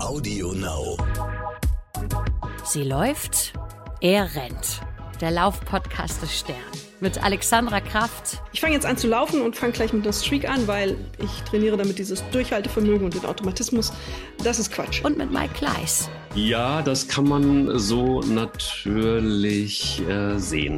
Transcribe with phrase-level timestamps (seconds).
[0.00, 0.96] Audio Now.
[2.64, 3.52] Sie läuft,
[4.00, 4.80] er rennt.
[5.20, 6.56] Der Laufpodcast des Stern.
[7.00, 8.40] Mit Alexandra Kraft.
[8.52, 11.42] Ich fange jetzt an zu laufen und fange gleich mit der Streak an, weil ich
[11.42, 13.92] trainiere damit dieses Durchhaltevermögen und den Automatismus.
[14.44, 15.04] Das ist Quatsch.
[15.04, 16.08] Und mit Mike Kleiss.
[16.34, 20.76] Ja, das kann man so natürlich äh, sehen.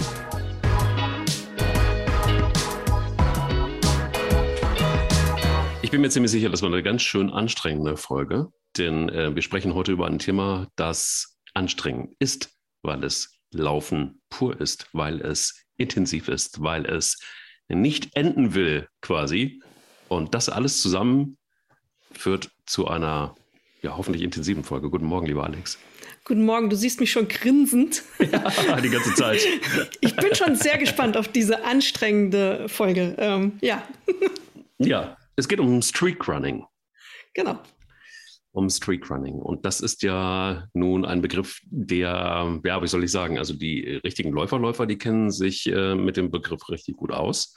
[5.82, 9.42] Ich bin mir ziemlich sicher, das war eine ganz schön anstrengende Folge, denn äh, wir
[9.42, 12.50] sprechen heute über ein Thema, das anstrengend ist,
[12.82, 17.18] weil es Laufen pur ist, weil es intensiv ist, weil es
[17.68, 19.60] nicht enden will quasi.
[20.08, 21.36] Und das alles zusammen
[22.12, 23.34] führt zu einer
[23.82, 24.90] ja, hoffentlich intensiven Folge.
[24.90, 25.78] Guten Morgen, lieber Alex.
[26.24, 28.02] Guten Morgen, du siehst mich schon grinsend.
[28.20, 29.40] Ja, die ganze Zeit.
[30.00, 33.14] Ich bin schon sehr gespannt auf diese anstrengende Folge.
[33.18, 33.86] Ähm, ja.
[34.82, 36.64] Ja, es geht um Streakrunning.
[37.34, 37.60] Genau.
[38.52, 39.36] Um Streakrunning.
[39.36, 44.00] Und das ist ja nun ein Begriff, der, ja, wie soll ich sagen, also die
[44.04, 47.54] richtigen Läuferläufer, die kennen sich äh, mit dem Begriff richtig gut aus.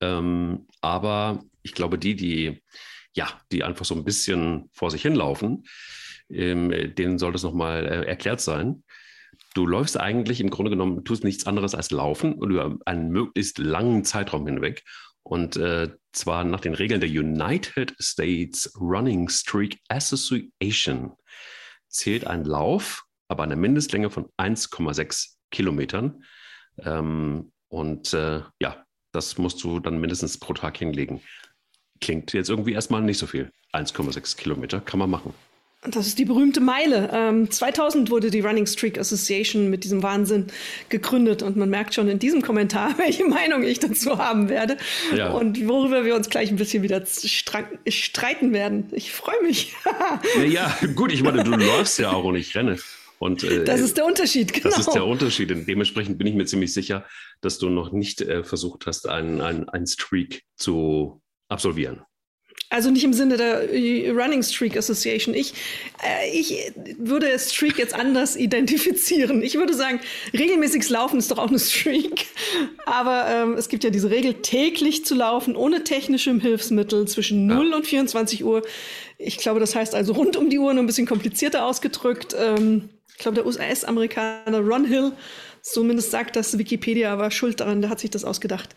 [0.00, 2.60] Ähm, aber ich glaube, die, die,
[3.14, 5.64] ja, die einfach so ein bisschen vor sich hinlaufen,
[6.28, 8.82] ähm, denen soll das nochmal äh, erklärt sein.
[9.54, 13.58] Du läufst eigentlich im Grunde genommen, tust nichts anderes als laufen und über einen möglichst
[13.58, 14.82] langen Zeitraum hinweg.
[15.26, 21.12] Und äh, zwar nach den Regeln der United States Running Streak Association
[21.88, 26.24] zählt ein Lauf aber eine Mindestlänge von 1,6 Kilometern.
[26.78, 31.20] Ähm, und äh, ja, das musst du dann mindestens pro Tag hinlegen.
[32.00, 33.50] Klingt jetzt irgendwie erstmal nicht so viel.
[33.72, 35.34] 1,6 Kilometer kann man machen.
[35.90, 37.10] Das ist die berühmte Meile.
[37.12, 40.46] Ähm, 2000 wurde die Running Streak Association mit diesem Wahnsinn
[40.88, 44.76] gegründet und man merkt schon in diesem Kommentar, welche Meinung ich dazu haben werde
[45.14, 45.30] ja.
[45.30, 48.88] und worüber wir uns gleich ein bisschen wieder streiten werden.
[48.92, 49.74] Ich freue mich.
[50.48, 52.78] ja, gut, ich meine, du läufst ja auch und ich renne.
[53.18, 54.68] Und, äh, das ist der Unterschied, genau.
[54.68, 55.50] Das ist der Unterschied.
[55.50, 57.06] Und dementsprechend bin ich mir ziemlich sicher,
[57.40, 62.02] dass du noch nicht äh, versucht hast, einen, einen, einen Streak zu absolvieren.
[62.68, 65.34] Also nicht im Sinne der äh, Running Streak Association.
[65.34, 65.54] Ich,
[66.02, 69.42] äh, ich würde Streak jetzt anders identifizieren.
[69.42, 70.00] Ich würde sagen,
[70.32, 72.26] regelmäßiges Laufen ist doch auch eine Streak.
[72.84, 77.70] Aber ähm, es gibt ja diese Regel, täglich zu laufen, ohne technische Hilfsmittel zwischen 0
[77.70, 77.76] ja.
[77.76, 78.62] und 24 Uhr.
[79.16, 82.34] Ich glaube, das heißt also rund um die Uhr, nur ein bisschen komplizierter ausgedrückt.
[82.36, 85.12] Ähm, ich glaube, der US-Amerikaner Ron Hill,
[85.62, 88.74] zumindest sagt das Wikipedia, war schuld daran, der hat sich das ausgedacht.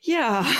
[0.00, 0.44] Ja.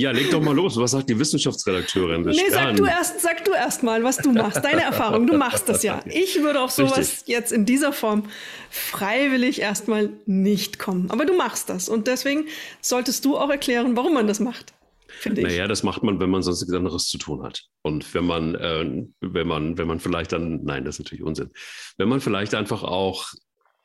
[0.00, 0.78] Ja, leg doch mal los.
[0.78, 4.64] Was sagt die Wissenschaftsredakteurin Nee, sag du, erst, sag du erst mal, was du machst.
[4.64, 5.26] Deine Erfahrung.
[5.26, 6.00] Du machst das ja.
[6.06, 7.28] Ich würde auf sowas Richtig.
[7.28, 8.24] jetzt in dieser Form
[8.70, 11.10] freiwillig erstmal nicht kommen.
[11.10, 11.90] Aber du machst das.
[11.90, 12.46] Und deswegen
[12.80, 14.72] solltest du auch erklären, warum man das macht.
[15.06, 15.48] Finde ich.
[15.48, 17.64] Naja, das macht man, wenn man sonst nichts anderes zu tun hat.
[17.82, 21.50] Und wenn man, äh, wenn man, wenn man vielleicht dann, nein, das ist natürlich Unsinn.
[21.98, 23.26] Wenn man vielleicht einfach auch,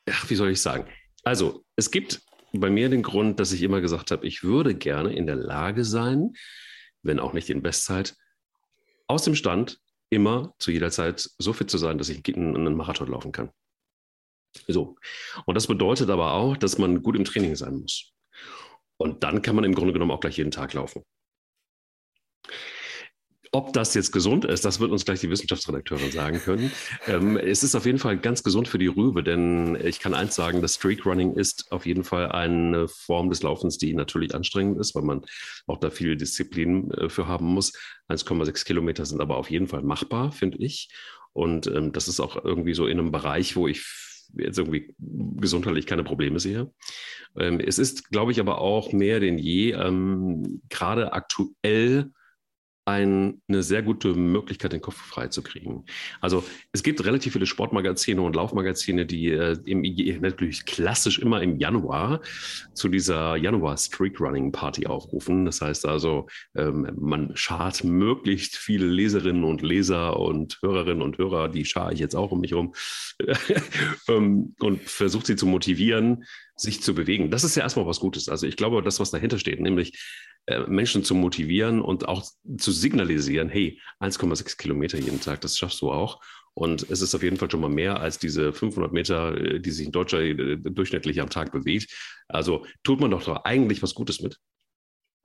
[0.10, 0.88] ach, wie soll ich sagen?
[1.26, 2.22] Also, es gibt
[2.60, 5.86] bei mir den Grund, dass ich immer gesagt habe, ich würde gerne in der Lage
[5.86, 6.34] sein,
[7.02, 8.16] wenn auch nicht in Bestzeit,
[9.08, 9.80] aus dem Stand
[10.10, 13.52] immer zu jeder Zeit so fit zu sein, dass ich einen Marathon laufen kann.
[14.68, 14.98] So.
[15.46, 18.14] Und das bedeutet aber auch, dass man gut im Training sein muss.
[18.98, 21.04] Und dann kann man im Grunde genommen auch gleich jeden Tag laufen.
[23.56, 26.74] Ob das jetzt gesund ist, das wird uns gleich die Wissenschaftsredakteurin sagen können.
[27.08, 30.36] Ähm, es ist auf jeden Fall ganz gesund für die Rübe, denn ich kann eins
[30.36, 34.94] sagen, das Streakrunning ist auf jeden Fall eine Form des Laufens, die natürlich anstrengend ist,
[34.94, 35.22] weil man
[35.68, 37.72] auch da viel Disziplin äh, für haben muss.
[38.10, 40.90] 1,6 Kilometer sind aber auf jeden Fall machbar, finde ich.
[41.32, 43.86] Und ähm, das ist auch irgendwie so in einem Bereich, wo ich
[44.38, 44.94] jetzt irgendwie
[45.38, 46.74] gesundheitlich keine Probleme sehe.
[47.40, 52.12] Ähm, es ist, glaube ich, aber auch mehr denn je, ähm, gerade aktuell
[52.86, 55.86] ein, eine sehr gute Möglichkeit, den Kopf frei zu kriegen.
[56.22, 59.82] Also es gibt relativ viele Sportmagazine und Laufmagazine, die äh, im,
[60.22, 62.22] natürlich klassisch immer im Januar
[62.74, 65.46] zu dieser Januar Streak Running Party aufrufen.
[65.46, 71.50] Das heißt also, ähm, man schart möglichst viele Leserinnen und Leser und Hörerinnen und Hörer,
[71.50, 72.76] die schare ich jetzt auch um mich herum,
[74.08, 76.26] ähm, und versucht sie zu motivieren,
[76.56, 77.32] sich zu bewegen.
[77.32, 78.30] Das ist ja erstmal was Gutes.
[78.30, 80.00] Also ich glaube, das, was dahinter steht, nämlich
[80.68, 82.24] Menschen zu motivieren und auch
[82.58, 86.22] zu signalisieren, hey, 1,6 Kilometer jeden Tag, das schaffst du auch.
[86.54, 89.72] Und es ist auf jeden Fall schon mal mehr als diese 500 Meter, äh, die
[89.72, 91.94] sich ein Deutscher äh, durchschnittlich am Tag bewegt.
[92.30, 94.40] Also tut man doch, doch eigentlich was Gutes mit.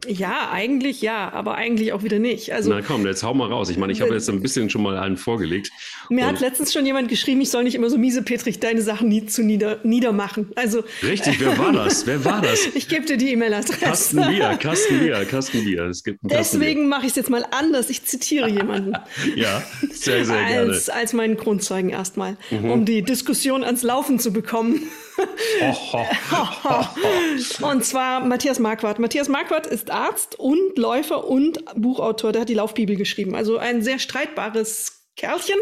[0.09, 2.53] Ja, eigentlich ja, aber eigentlich auch wieder nicht.
[2.53, 3.71] Also, Na komm, jetzt hau mal raus.
[3.71, 5.71] Ich meine, ich habe jetzt ein bisschen schon mal einen vorgelegt.
[6.09, 9.09] Mir hat letztens schon jemand geschrieben, ich soll nicht immer so miese Petrich deine Sachen
[9.09, 10.51] nie zu nieder, niedermachen.
[10.57, 12.07] Also, Richtig, wer war das?
[12.07, 12.67] Wer war das?
[12.75, 13.81] ich gebe dir die E-Mail-Adresse.
[13.81, 15.85] Carsten Bier, Carsten Bier, Carsten Bier.
[15.85, 17.91] Es gibt Deswegen mache ich es jetzt mal anders.
[17.91, 18.95] Ich zitiere jemanden.
[19.37, 19.63] ja,
[19.93, 20.73] sehr, sehr gerne.
[20.73, 22.71] Als, als meinen Grundzeugen erstmal, mhm.
[22.71, 24.83] um die Diskussion ans Laufen zu bekommen.
[27.63, 28.99] und zwar Matthias Marquardt.
[28.99, 32.33] Matthias Marquardt ist Arzt und Läufer und Buchautor.
[32.33, 33.35] Der hat die Laufbibel geschrieben.
[33.35, 35.59] Also ein sehr streitbares Kerlchen,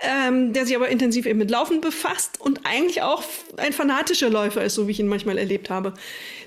[0.00, 3.22] ähm, der sich aber intensiv eben mit Laufen befasst und eigentlich auch
[3.56, 5.94] ein fanatischer Läufer ist, so wie ich ihn manchmal erlebt habe.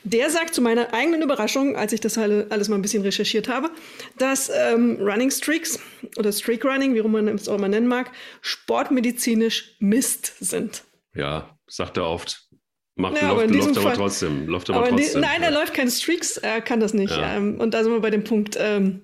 [0.03, 3.69] Der sagt zu meiner eigenen Überraschung, als ich das alles mal ein bisschen recherchiert habe,
[4.17, 5.79] dass ähm, Running Streaks
[6.17, 10.83] oder Streak Running, wie man es auch immer nennen mag, sportmedizinisch Mist sind.
[11.15, 12.47] Ja, sagt er oft.
[12.95, 14.47] Macht, ja, läuft, läuft aber trotzdem.
[14.47, 15.21] Läuft aber, aber trotzdem.
[15.21, 17.15] nein, er läuft keine Streaks, er kann das nicht.
[17.15, 17.37] Ja.
[17.37, 18.55] Ähm, und da sind wir bei dem Punkt.
[18.59, 19.01] Ähm,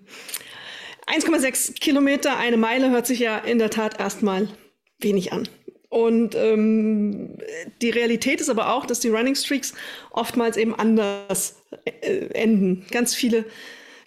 [1.07, 4.47] 1,6 Kilometer, eine Meile hört sich ja in der Tat erstmal
[4.99, 5.49] wenig an.
[5.89, 7.39] Und ähm,
[7.81, 9.73] die Realität ist aber auch, dass die Running Streaks
[10.11, 12.85] oftmals eben anders äh, enden.
[12.91, 13.45] Ganz viele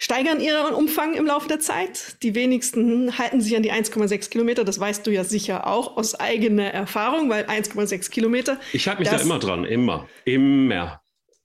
[0.03, 2.21] steigern ihren Umfang im Laufe der Zeit.
[2.23, 4.65] Die wenigsten halten sich an die 1,6 Kilometer.
[4.65, 8.59] Das weißt du ja sicher auch aus eigener Erfahrung, weil 1,6 Kilometer.
[8.73, 11.01] Ich halte mich da immer dran, immer, immer.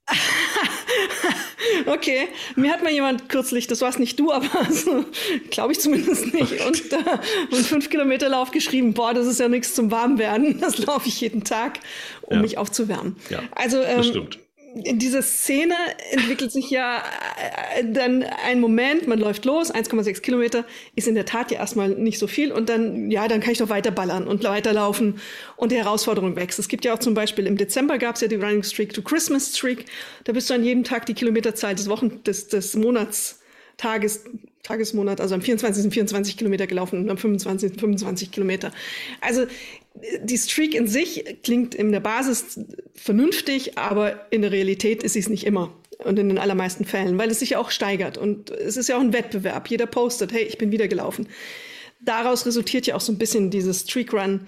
[1.85, 2.27] okay,
[2.57, 5.05] mir hat mal jemand kürzlich, das war es nicht du, aber also,
[5.51, 7.17] glaube ich zumindest nicht, und, äh,
[7.51, 11.21] und fünf Kilometer Lauf geschrieben, boah, das ist ja nichts zum Warmwerden, das laufe ich
[11.21, 11.79] jeden Tag,
[12.23, 12.41] um ja.
[12.41, 13.15] mich aufzuwärmen.
[13.29, 14.39] Ja, also, ähm, das stimmt
[14.75, 15.75] in dieser Szene
[16.11, 17.03] entwickelt sich ja
[17.75, 21.89] äh, dann ein Moment, man läuft los, 1,6 Kilometer, ist in der Tat ja erstmal
[21.89, 25.19] nicht so viel und dann, ja, dann kann ich doch weiter ballern und weiterlaufen
[25.55, 26.59] und die Herausforderung wächst.
[26.59, 29.01] Es gibt ja auch zum Beispiel im Dezember gab es ja die Running Streak to
[29.01, 29.85] Christmas Streak,
[30.25, 33.39] da bist du an jedem Tag die Kilometerzahl des Wochen, des, des Monats,
[33.77, 34.25] Tages,
[34.63, 35.91] Tagesmonat, also am 24.
[35.91, 37.79] 24 Kilometer gelaufen und am 25.
[37.79, 38.71] 25 Kilometer.
[39.21, 39.45] Also
[40.21, 42.59] die Streak in sich klingt in der Basis
[42.95, 47.17] vernünftig, aber in der Realität ist sie es nicht immer und in den allermeisten Fällen,
[47.17, 49.67] weil es sich ja auch steigert und es ist ja auch ein Wettbewerb.
[49.67, 51.27] Jeder postet, hey, ich bin wieder gelaufen.
[51.99, 54.47] Daraus resultiert ja auch so ein bisschen dieses Streak Run,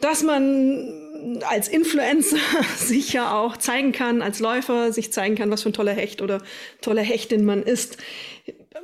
[0.00, 2.38] dass man als Influencer
[2.76, 6.22] sich ja auch zeigen kann, als Läufer sich zeigen kann, was für ein toller Hecht
[6.22, 6.42] oder
[6.80, 7.98] toller Hechtin man ist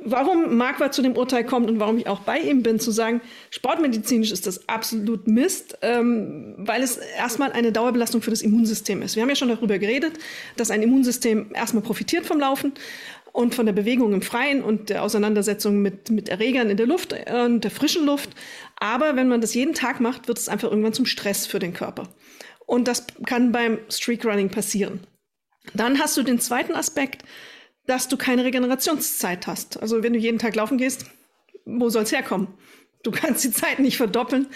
[0.03, 3.21] warum Marquardt zu dem Urteil kommt und warum ich auch bei ihm bin, zu sagen,
[3.49, 9.15] sportmedizinisch ist das absolut Mist, ähm, weil es erstmal eine Dauerbelastung für das Immunsystem ist.
[9.15, 10.13] Wir haben ja schon darüber geredet,
[10.55, 12.73] dass ein Immunsystem erstmal profitiert vom Laufen
[13.31, 17.13] und von der Bewegung im Freien und der Auseinandersetzung mit, mit Erregern in der Luft
[17.31, 18.31] und der frischen Luft.
[18.79, 21.73] Aber wenn man das jeden Tag macht, wird es einfach irgendwann zum Stress für den
[21.73, 22.09] Körper.
[22.65, 25.01] Und das kann beim Streakrunning passieren.
[25.73, 27.23] Dann hast du den zweiten Aspekt,
[27.87, 29.81] dass du keine Regenerationszeit hast.
[29.81, 31.05] Also wenn du jeden Tag laufen gehst,
[31.65, 32.47] wo soll es herkommen?
[33.03, 34.47] Du kannst die Zeit nicht verdoppeln.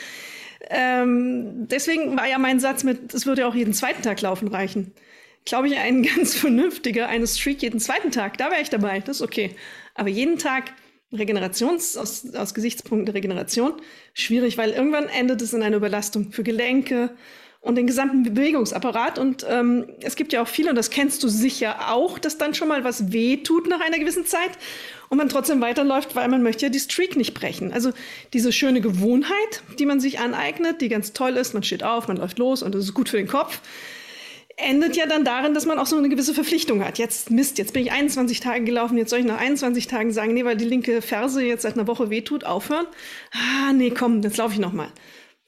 [0.69, 4.47] Ähm, deswegen war ja mein Satz mit, es würde ja auch jeden zweiten Tag laufen
[4.47, 4.93] reichen.
[5.45, 9.17] Glaube ich, ein ganz vernünftiger, eine Streak jeden zweiten Tag, da wäre ich dabei, das
[9.17, 9.55] ist okay.
[9.95, 10.73] Aber jeden Tag
[11.13, 13.73] Regenerations, aus, aus Gesichtspunkten der Regeneration,
[14.13, 17.15] schwierig, weil irgendwann endet es in einer Überlastung für Gelenke,
[17.61, 19.19] und den gesamten Bewegungsapparat.
[19.19, 22.53] Und ähm, es gibt ja auch viele, und das kennst du sicher auch, dass dann
[22.55, 24.51] schon mal was weh tut nach einer gewissen Zeit
[25.09, 27.71] und man trotzdem weiterläuft, weil man möchte ja die Streak nicht brechen.
[27.71, 27.91] Also
[28.33, 32.17] diese schöne Gewohnheit, die man sich aneignet, die ganz toll ist, man steht auf, man
[32.17, 33.61] läuft los und das ist gut für den Kopf,
[34.57, 36.97] endet ja dann darin, dass man auch so eine gewisse Verpflichtung hat.
[36.97, 40.33] Jetzt Mist, jetzt bin ich 21 Tage gelaufen, jetzt soll ich nach 21 Tagen sagen,
[40.33, 42.85] nee, weil die linke Ferse jetzt seit einer Woche wehtut, aufhören.
[43.31, 44.91] Ah, nee, komm, jetzt laufe ich noch mal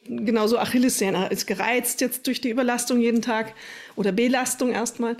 [0.06, 3.54] genauso Achillessehne ist gereizt jetzt durch die Überlastung jeden Tag
[3.96, 5.18] oder Belastung erstmal.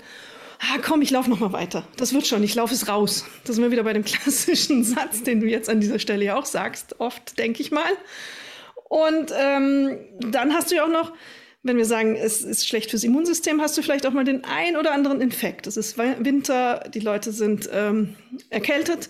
[0.60, 1.86] Ah, komm, ich laufe noch mal weiter.
[1.96, 3.24] Das wird schon, ich laufe es raus.
[3.44, 6.36] Das sind wir wieder bei dem klassischen Satz, den du jetzt an dieser Stelle ja
[6.36, 7.90] auch sagst, oft, denke ich mal.
[8.88, 11.12] Und ähm, dann hast du ja auch noch,
[11.62, 14.76] wenn wir sagen, es ist schlecht fürs Immunsystem, hast du vielleicht auch mal den ein
[14.76, 15.66] oder anderen Infekt.
[15.66, 18.16] Es ist Winter, die Leute sind ähm,
[18.50, 19.08] erkältet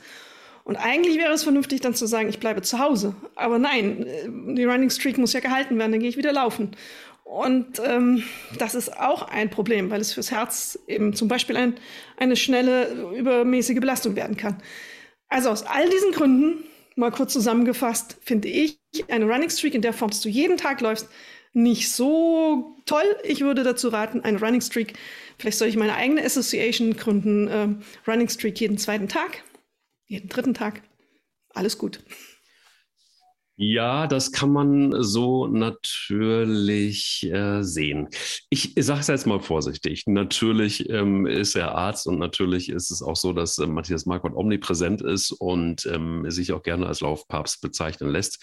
[0.65, 3.15] und eigentlich wäre es vernünftig, dann zu sagen, ich bleibe zu Hause.
[3.37, 6.71] Aber nein, äh, die Running Streak muss ja gehalten werden, dann gehe ich wieder laufen.
[7.23, 8.23] Und ähm,
[8.59, 11.75] das ist auch ein Problem, weil es fürs Herz eben zum Beispiel ein,
[12.17, 14.63] eine schnelle, übermäßige Belastung werden kann.
[15.29, 16.65] Also aus all diesen Gründen,
[16.97, 18.79] mal kurz zusammengefasst, finde ich
[19.09, 21.09] eine Running Streak in der Form, dass du jeden Tag läufst,
[21.53, 23.17] nicht so toll.
[23.23, 24.95] Ich würde dazu raten, eine Running Streak,
[25.39, 27.69] vielleicht soll ich meine eigene Association gründen, äh,
[28.11, 29.43] Running Streak jeden zweiten Tag
[30.15, 30.83] jeden dritten Tag.
[31.51, 32.01] Alles gut.
[33.57, 38.09] Ja, das kann man so natürlich äh, sehen.
[38.51, 40.05] Ich sage es jetzt mal vorsichtig.
[40.07, 44.35] Natürlich ähm, ist er Arzt und natürlich ist es auch so, dass äh, Matthias Marquardt
[44.35, 48.43] omnipräsent ist und ähm, sich auch gerne als Laufpapst bezeichnen lässt.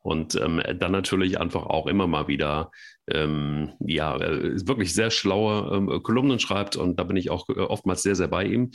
[0.00, 2.70] Und ähm, dann natürlich einfach auch immer mal wieder
[3.10, 7.60] ähm, ja, äh, wirklich sehr schlaue ähm, Kolumnen schreibt und da bin ich auch äh,
[7.60, 8.70] oftmals sehr, sehr bei ihm.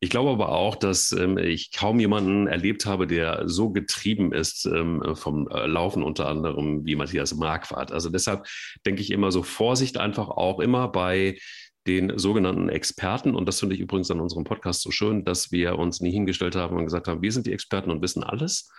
[0.00, 4.66] Ich glaube aber auch, dass ähm, ich kaum jemanden erlebt habe, der so getrieben ist
[4.66, 7.92] ähm, vom äh, Laufen unter anderem wie Matthias Marquardt.
[7.92, 8.46] Also deshalb
[8.84, 11.38] denke ich immer so Vorsicht einfach auch immer bei
[11.86, 13.34] den sogenannten Experten.
[13.34, 16.56] Und das finde ich übrigens an unserem Podcast so schön, dass wir uns nie hingestellt
[16.56, 18.70] haben und gesagt haben, wir sind die Experten und wissen alles,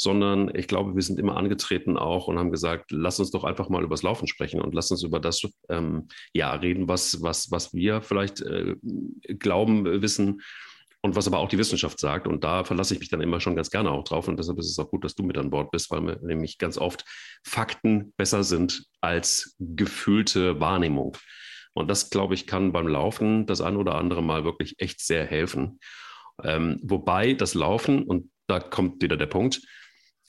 [0.00, 3.68] sondern ich glaube, wir sind immer angetreten auch und haben gesagt, lass uns doch einfach
[3.68, 7.74] mal übers Laufen sprechen und lass uns über das ähm, ja reden, was, was, was
[7.74, 8.76] wir vielleicht äh,
[9.38, 10.40] glauben, wissen
[11.02, 12.26] und was aber auch die Wissenschaft sagt.
[12.26, 14.26] Und da verlasse ich mich dann immer schon ganz gerne auch drauf.
[14.26, 16.78] Und deshalb ist es auch gut, dass du mit an Bord bist, weil nämlich ganz
[16.78, 17.04] oft
[17.44, 21.14] Fakten besser sind als gefühlte Wahrnehmung.
[21.74, 25.26] Und das, glaube ich, kann beim Laufen das ein oder andere Mal wirklich echt sehr
[25.26, 25.78] helfen.
[26.42, 29.60] Ähm, wobei das Laufen, und da kommt wieder der Punkt,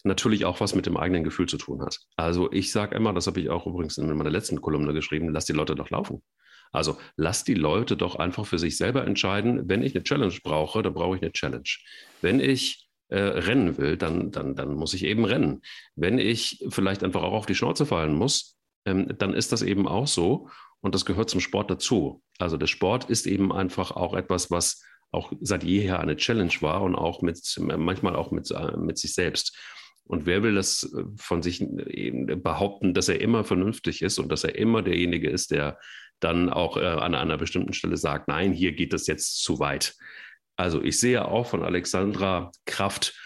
[0.04, 2.00] natürlich auch was mit dem eigenen Gefühl zu tun hat.
[2.16, 5.46] Also ich sage immer, das habe ich auch übrigens in meiner letzten Kolumne geschrieben, lass
[5.46, 6.22] die Leute doch laufen.
[6.72, 10.82] Also lass die Leute doch einfach für sich selber entscheiden, wenn ich eine Challenge brauche,
[10.82, 11.70] dann brauche ich eine Challenge.
[12.22, 15.62] Wenn ich äh, rennen will, dann, dann, dann muss ich eben rennen.
[15.96, 19.88] Wenn ich vielleicht einfach auch auf die Schnauze fallen muss, ähm, dann ist das eben
[19.88, 22.24] auch so und das gehört zum Sport dazu.
[22.40, 24.82] Also der Sport ist eben einfach auch etwas, was
[25.12, 29.14] auch seit jeher eine Challenge war und auch mit, manchmal auch mit, äh, mit sich
[29.14, 29.58] selbst.
[30.12, 34.44] Und wer will das äh, von sich behaupten, dass er immer vernünftig ist und dass
[34.44, 35.80] er immer derjenige ist, der
[36.20, 39.96] dann auch äh, an einer bestimmten Stelle sagt, nein, hier geht es jetzt zu weit.
[40.58, 43.18] Also ich sehe auch von Alexandra Kraft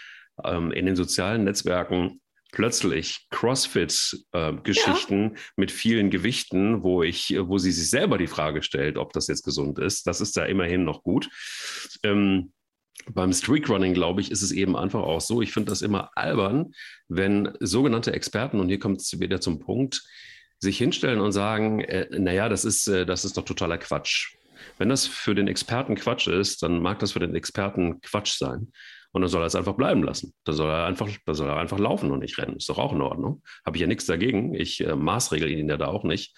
[0.44, 2.20] ähm, in den sozialen Netzwerken
[2.52, 5.40] plötzlich CrossFit-Geschichten äh, ja.
[5.56, 9.42] mit vielen Gewichten, wo ich, wo sie sich selber die Frage stellt, ob das jetzt
[9.42, 10.06] gesund ist.
[10.06, 11.28] Das ist da immerhin noch gut.
[12.04, 12.52] Ähm,
[13.12, 15.42] beim Streakrunning, glaube ich, ist es eben einfach auch so.
[15.42, 16.72] Ich finde das immer albern,
[17.08, 20.02] wenn sogenannte Experten, und hier kommt es wieder zum Punkt,
[20.58, 24.34] sich hinstellen und sagen, äh, naja, das ist, äh, das ist doch totaler Quatsch.
[24.78, 28.72] Wenn das für den Experten Quatsch ist, dann mag das für den Experten Quatsch sein.
[29.12, 30.34] Und dann soll er es einfach bleiben lassen.
[30.44, 32.56] Dann soll er einfach, dann soll er einfach laufen und nicht rennen.
[32.56, 33.42] Ist doch auch in Ordnung.
[33.64, 34.54] Habe ich ja nichts dagegen.
[34.54, 36.36] Ich äh, maßregel ihn ja da auch nicht.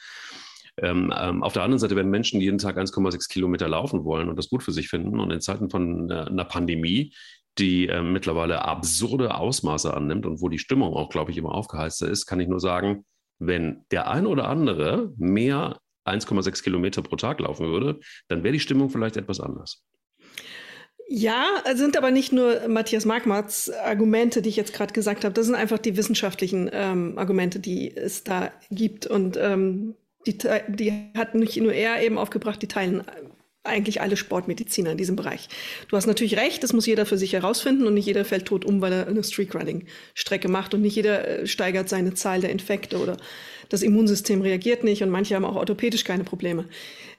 [0.83, 4.37] Ähm, ähm, auf der anderen Seite, wenn Menschen jeden Tag 1,6 Kilometer laufen wollen und
[4.37, 7.13] das gut für sich finden und in Zeiten von äh, einer Pandemie,
[7.59, 12.03] die äh, mittlerweile absurde Ausmaße annimmt und wo die Stimmung auch, glaube ich, immer aufgeheizt
[12.03, 13.05] ist, kann ich nur sagen,
[13.39, 18.61] wenn der ein oder andere mehr 1,6 Kilometer pro Tag laufen würde, dann wäre die
[18.61, 19.85] Stimmung vielleicht etwas anders.
[21.11, 25.33] Ja, sind aber nicht nur Matthias Markmarts Argumente, die ich jetzt gerade gesagt habe.
[25.33, 29.07] Das sind einfach die wissenschaftlichen ähm, Argumente, die es da gibt.
[29.07, 29.95] Und ähm,
[30.27, 30.37] die,
[30.69, 33.05] die hat nicht nur er eben aufgebracht, die teilen
[33.69, 35.49] eigentlich alle Sportmediziner in diesem Bereich.
[35.89, 38.65] Du hast natürlich recht, das muss jeder für sich herausfinden und nicht jeder fällt tot
[38.65, 42.99] um, weil er eine Streakrunning-Strecke macht und nicht jeder äh, steigert seine Zahl der Infekte
[42.99, 43.17] oder
[43.69, 46.65] das Immunsystem reagiert nicht und manche haben auch orthopädisch keine Probleme.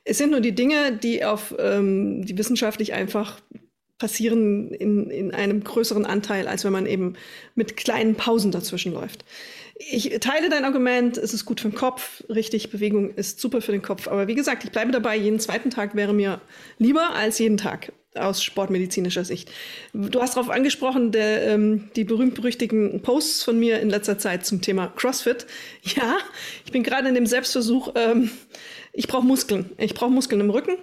[0.04, 3.40] Es sind nur die Dinge, die auf ähm, die wissenschaftlich einfach
[4.00, 7.16] passieren in, in einem größeren Anteil, als wenn man eben
[7.54, 9.26] mit kleinen Pausen dazwischen läuft
[9.80, 13.72] ich teile dein Argument, es ist gut für den Kopf, richtig, Bewegung ist super für
[13.72, 14.08] den Kopf.
[14.08, 16.42] Aber wie gesagt, ich bleibe dabei, jeden zweiten Tag wäre mir
[16.78, 19.50] lieber als jeden Tag aus sportmedizinischer Sicht.
[19.94, 24.62] Du hast darauf angesprochen, der, ähm, die berühmt-berüchtigten Posts von mir in letzter Zeit zum
[24.62, 25.46] Thema CrossFit.
[25.84, 26.18] Ja,
[26.66, 28.32] ich bin gerade in dem Selbstversuch, ähm,
[28.92, 29.70] ich brauche Muskeln.
[29.78, 30.78] Ich brauche Muskeln im Rücken.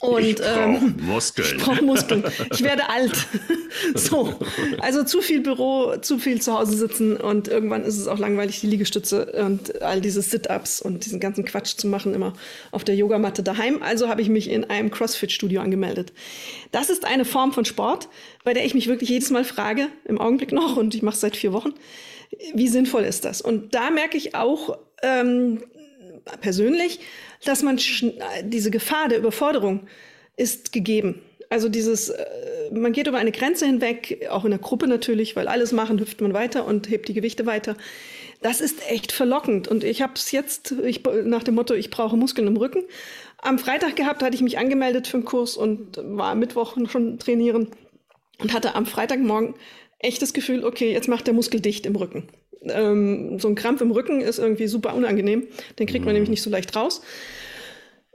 [0.00, 1.56] Und, ich ähm, Muskeln.
[1.56, 2.24] Ich brauche Muskeln.
[2.52, 3.26] Ich werde alt.
[3.94, 4.38] so.
[4.80, 8.60] Also zu viel Büro, zu viel zu Hause sitzen und irgendwann ist es auch langweilig,
[8.60, 12.34] die Liegestütze und all diese Sit-Ups und diesen ganzen Quatsch zu machen, immer
[12.70, 13.82] auf der Yogamatte daheim.
[13.82, 16.12] Also habe ich mich in einem CrossFit-Studio angemeldet.
[16.70, 18.08] Das ist eine Form von Sport,
[18.44, 21.20] bei der ich mich wirklich jedes Mal frage, im Augenblick noch, und ich mache es
[21.20, 21.72] seit vier Wochen,
[22.52, 23.40] wie sinnvoll ist das?
[23.40, 25.62] Und da merke ich auch ähm,
[26.40, 27.00] persönlich,
[27.44, 27.78] dass man
[28.44, 29.86] diese Gefahr der Überforderung
[30.36, 31.20] ist gegeben.
[31.50, 32.24] Also dieses, äh,
[32.72, 36.20] man geht über eine Grenze hinweg, auch in der Gruppe natürlich, weil alles machen, hüpft
[36.20, 37.76] man weiter und hebt die Gewichte weiter.
[38.40, 39.68] Das ist echt verlockend.
[39.68, 42.82] Und ich habe es jetzt ich, nach dem Motto, ich brauche Muskeln im Rücken.
[43.38, 47.18] Am Freitag gehabt, hatte ich mich angemeldet für einen Kurs und war am Mittwoch schon
[47.18, 47.68] trainieren
[48.40, 49.54] und hatte am Freitagmorgen
[49.98, 52.28] echt das Gefühl, okay, jetzt macht der Muskel dicht im Rücken.
[52.68, 55.46] Ähm, so ein Krampf im Rücken ist irgendwie super unangenehm.
[55.78, 56.14] Den kriegt man mhm.
[56.14, 57.02] nämlich nicht so leicht raus.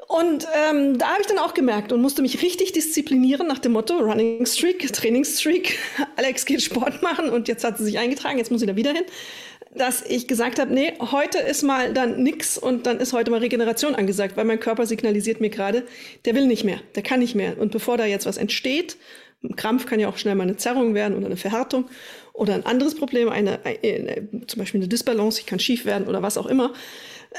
[0.10, 3.74] Und ähm, da habe ich dann auch gemerkt und musste mich richtig disziplinieren nach dem
[3.74, 5.78] Motto Running Streak, Trainingstreak.
[6.16, 8.92] Alex geht Sport machen und jetzt hat sie sich eingetragen, jetzt muss sie da wieder
[8.92, 9.04] hin.
[9.76, 13.40] Dass ich gesagt habe, nee, heute ist mal dann nix und dann ist heute mal
[13.40, 15.84] Regeneration angesagt, weil mein Körper signalisiert mir gerade,
[16.26, 17.60] der will nicht mehr, der kann nicht mehr.
[17.60, 18.98] Und bevor da jetzt was entsteht,
[19.44, 21.86] ein Krampf kann ja auch schnell mal eine Zerrung werden oder eine Verhärtung
[22.40, 26.08] oder ein anderes Problem, eine, eine, eine zum Beispiel eine Disbalance, ich kann schief werden
[26.08, 26.74] oder was auch immer,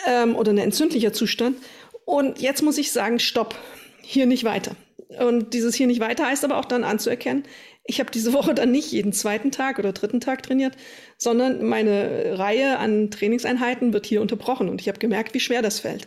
[0.06, 1.56] ähm, oder ein entzündlicher Zustand
[2.04, 3.54] und jetzt muss ich sagen, stopp,
[4.02, 4.76] hier nicht weiter.
[5.18, 7.44] Und dieses hier nicht weiter heißt aber auch dann anzuerkennen,
[7.84, 10.76] ich habe diese Woche dann nicht jeden zweiten Tag oder dritten Tag trainiert,
[11.16, 14.68] sondern meine Reihe an Trainingseinheiten wird hier unterbrochen.
[14.68, 16.06] Und ich habe gemerkt, wie schwer das fällt.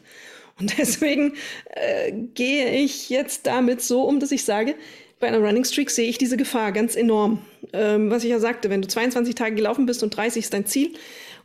[0.60, 1.34] Und deswegen
[1.72, 4.76] äh, gehe ich jetzt damit so um, dass ich sage,
[5.24, 7.40] bei einer Running Streak sehe ich diese Gefahr ganz enorm.
[7.72, 10.66] Ähm, was ich ja sagte, wenn du 22 Tage gelaufen bist und 30 ist dein
[10.66, 10.92] Ziel,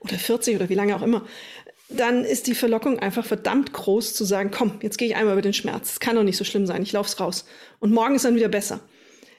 [0.00, 1.24] oder 40 oder wie lange auch immer,
[1.88, 5.42] dann ist die Verlockung einfach verdammt groß zu sagen, komm, jetzt gehe ich einmal über
[5.42, 5.92] den Schmerz.
[5.92, 7.44] Es kann doch nicht so schlimm sein, ich lauf's raus.
[7.78, 8.80] Und morgen ist dann wieder besser.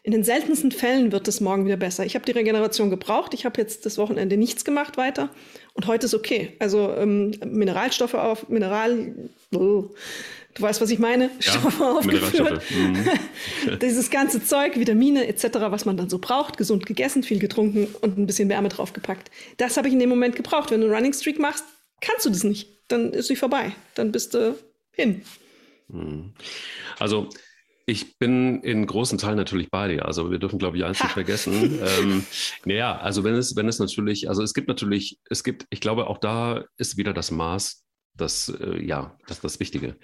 [0.03, 2.05] In den seltensten Fällen wird es morgen wieder besser.
[2.05, 3.33] Ich habe die Regeneration gebraucht.
[3.33, 5.29] Ich habe jetzt das Wochenende nichts gemacht weiter.
[5.73, 6.55] Und heute ist okay.
[6.59, 9.13] Also ähm, Mineralstoffe auf, Mineral,
[9.53, 9.89] oh,
[10.55, 12.63] du weißt, was ich meine, ja, Stoffe aufgeführt.
[12.71, 13.07] Mhm.
[13.81, 18.17] Dieses ganze Zeug, Vitamine etc., was man dann so braucht, gesund gegessen, viel getrunken und
[18.17, 19.31] ein bisschen Wärme draufgepackt.
[19.57, 20.71] Das habe ich in dem Moment gebraucht.
[20.71, 21.65] Wenn du einen Running Streak machst,
[22.01, 22.69] kannst du das nicht.
[22.87, 23.73] Dann ist sie vorbei.
[23.95, 24.57] Dann bist du
[24.91, 25.21] hin.
[25.91, 26.33] Hm.
[26.99, 27.29] Also
[27.89, 30.05] ich bin in großen Teilen natürlich bei dir.
[30.05, 31.79] Also wir dürfen, glaube ich, eins nicht vergessen.
[31.99, 32.23] ähm,
[32.65, 36.07] naja, also wenn es, wenn es natürlich, also es gibt natürlich, es gibt, ich glaube,
[36.07, 37.83] auch da ist wieder das Maß,
[38.19, 39.97] das, äh, ja, das das Wichtige.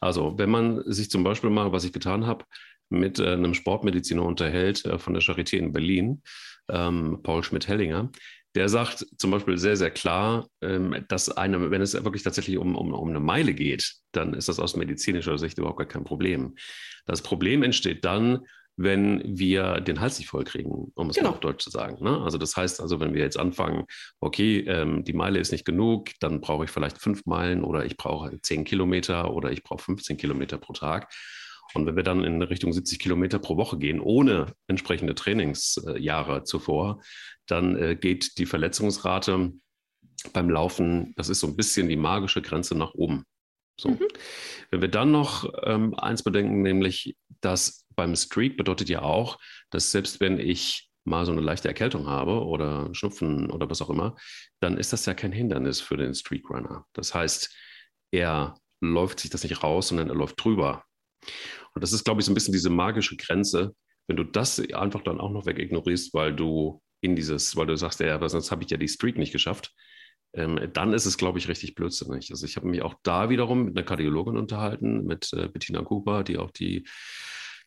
[0.00, 2.44] Also wenn man sich zum Beispiel mal, was ich getan habe,
[2.90, 6.22] mit äh, einem Sportmediziner unterhält äh, von der Charité in Berlin,
[6.68, 8.10] ähm, Paul Schmidt-Hellinger,
[8.54, 12.76] der sagt zum Beispiel sehr, sehr klar, ähm, dass eine, wenn es wirklich tatsächlich um,
[12.76, 16.54] um, um eine Meile geht, dann ist das aus medizinischer Sicht überhaupt gar kein Problem.
[17.06, 18.46] Das Problem entsteht dann,
[18.78, 21.30] wenn wir den Hals nicht vollkriegen, um es genau.
[21.30, 22.02] auf Deutsch zu sagen.
[22.02, 22.22] Ne?
[22.22, 23.86] Also das heißt also, wenn wir jetzt anfangen,
[24.20, 27.96] okay, ähm, die Meile ist nicht genug, dann brauche ich vielleicht fünf Meilen oder ich
[27.96, 31.12] brauche zehn Kilometer oder ich brauche 15 Kilometer pro Tag.
[31.74, 37.02] Und wenn wir dann in Richtung 70 Kilometer pro Woche gehen, ohne entsprechende Trainingsjahre zuvor,
[37.46, 39.52] dann äh, geht die Verletzungsrate
[40.32, 43.24] beim Laufen, das ist so ein bisschen die magische Grenze nach oben.
[43.80, 43.90] So.
[43.90, 44.08] Mhm.
[44.70, 49.38] Wenn wir dann noch ähm, eins bedenken, nämlich, dass beim Streak bedeutet ja auch,
[49.70, 53.90] dass selbst wenn ich mal so eine leichte Erkältung habe oder Schnupfen oder was auch
[53.90, 54.14] immer,
[54.60, 56.86] dann ist das ja kein Hindernis für den Streakrunner.
[56.92, 57.52] Das heißt,
[58.12, 60.84] er läuft sich das nicht raus, sondern er läuft drüber.
[61.74, 63.74] Und das ist, glaube ich, so ein bisschen diese magische Grenze.
[64.06, 67.98] Wenn du das einfach dann auch noch wegignorierst, weil du in dieses, weil du sagst,
[67.98, 69.74] ja, aber sonst habe ich ja die Streak nicht geschafft,
[70.34, 72.30] ähm, dann ist es, glaube ich, richtig blödsinnig.
[72.30, 76.22] Also ich habe mich auch da wiederum mit einer Kardiologin unterhalten, mit äh, Bettina Cooper,
[76.22, 76.86] die auch die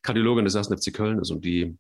[0.02, 0.68] Kardiologin des 1.
[0.68, 1.78] FC Köln ist und die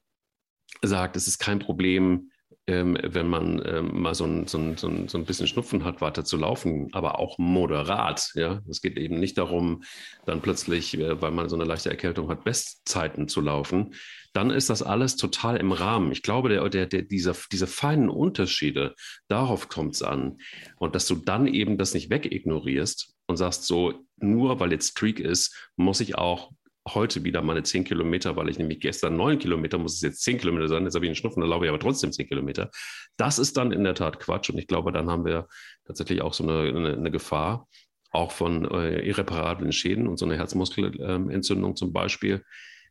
[0.81, 2.31] sagt, es ist kein Problem,
[2.67, 6.23] ähm, wenn man ähm, mal so ein, so, ein, so, ein, bisschen Schnupfen hat, weiter
[6.23, 8.31] zu laufen, aber auch moderat.
[8.35, 8.61] Ja?
[8.69, 9.83] Es geht eben nicht darum,
[10.25, 13.95] dann plötzlich, äh, weil man so eine leichte Erkältung hat, Bestzeiten zu laufen.
[14.33, 16.11] Dann ist das alles total im Rahmen.
[16.11, 18.95] Ich glaube, der, der, der, dieser, diese feinen Unterschiede,
[19.27, 20.37] darauf kommt es an.
[20.77, 25.19] Und dass du dann eben das nicht wegignorierst und sagst so, nur weil jetzt Streak
[25.19, 26.51] ist, muss ich auch
[26.87, 30.39] heute wieder meine 10 Kilometer, weil ich nämlich gestern 9 Kilometer, muss es jetzt 10
[30.39, 32.69] Kilometer sein, jetzt habe ich einen Schnupfen, dann laufe ich aber trotzdem 10 Kilometer.
[33.17, 35.47] Das ist dann in der Tat Quatsch und ich glaube, dann haben wir
[35.85, 37.67] tatsächlich auch so eine, eine, eine Gefahr,
[38.11, 42.43] auch von äh, irreparablen Schäden und so eine Herzmuskelentzündung zum Beispiel.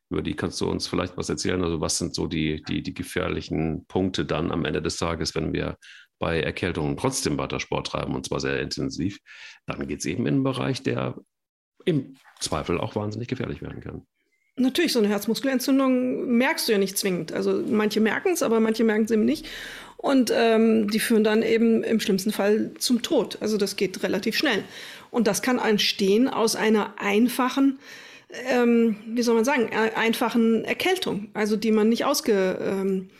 [0.09, 1.62] Über die kannst du uns vielleicht was erzählen.
[1.62, 5.53] Also was sind so die, die, die gefährlichen Punkte dann am Ende des Tages, wenn
[5.53, 5.76] wir
[6.18, 9.18] bei Erkältungen trotzdem weiter Sport treiben und zwar sehr intensiv,
[9.66, 11.16] dann geht es eben in einen Bereich, der
[11.84, 14.02] im Zweifel auch wahnsinnig gefährlich werden kann.
[14.56, 17.32] Natürlich, so eine Herzmuskelentzündung merkst du ja nicht zwingend.
[17.32, 19.46] Also manche merken es, aber manche merken es eben nicht.
[19.96, 23.38] Und ähm, die führen dann eben im schlimmsten Fall zum Tod.
[23.40, 24.64] Also das geht relativ schnell.
[25.10, 27.78] Und das kann entstehen aus einer einfachen,
[28.48, 33.10] ähm, wie soll man sagen, äh, einfachen Erkältung, also die man nicht ausge, ähm,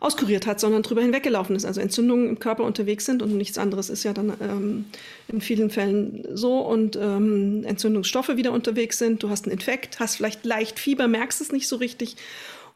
[0.00, 1.64] auskuriert hat, sondern drüber hinweggelaufen ist.
[1.64, 4.84] Also Entzündungen im Körper unterwegs sind und nichts anderes ist ja dann ähm,
[5.28, 9.22] in vielen Fällen so und ähm, Entzündungsstoffe wieder unterwegs sind.
[9.22, 12.16] Du hast einen Infekt, hast vielleicht leicht Fieber, merkst es nicht so richtig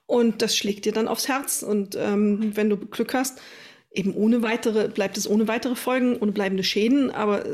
[0.07, 1.63] und das schlägt dir dann aufs Herz.
[1.63, 3.41] Und ähm, wenn du Glück hast,
[3.95, 7.45] eben ohne weitere, bleibt es ohne weitere Folgen, ohne bleibende Schäden, aber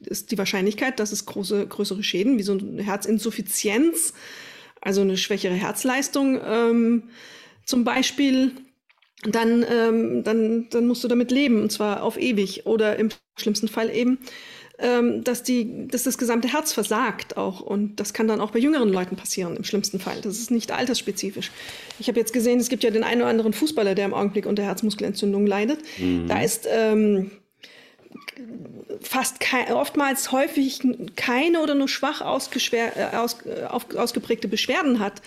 [0.00, 4.12] ist die Wahrscheinlichkeit, dass es große, größere Schäden, wie so eine Herzinsuffizienz,
[4.80, 7.04] also eine schwächere Herzleistung ähm,
[7.64, 8.52] zum Beispiel,
[9.22, 13.68] dann, ähm, dann, dann musst du damit leben, und zwar auf ewig oder im schlimmsten
[13.68, 14.18] Fall eben
[14.78, 17.60] ähm, dass, die, dass das gesamte Herz versagt auch.
[17.60, 20.20] Und das kann dann auch bei jüngeren Leuten passieren, im schlimmsten Fall.
[20.20, 21.50] Das ist nicht altersspezifisch.
[21.98, 24.46] Ich habe jetzt gesehen, es gibt ja den einen oder anderen Fußballer, der im Augenblick
[24.46, 25.80] unter Herzmuskelentzündung leidet.
[25.98, 26.26] Mhm.
[26.28, 27.30] Da ist ähm,
[29.00, 30.80] fast kein, oftmals häufig
[31.16, 35.22] keine oder nur schwach äh, aus, auf, ausgeprägte Beschwerden hat,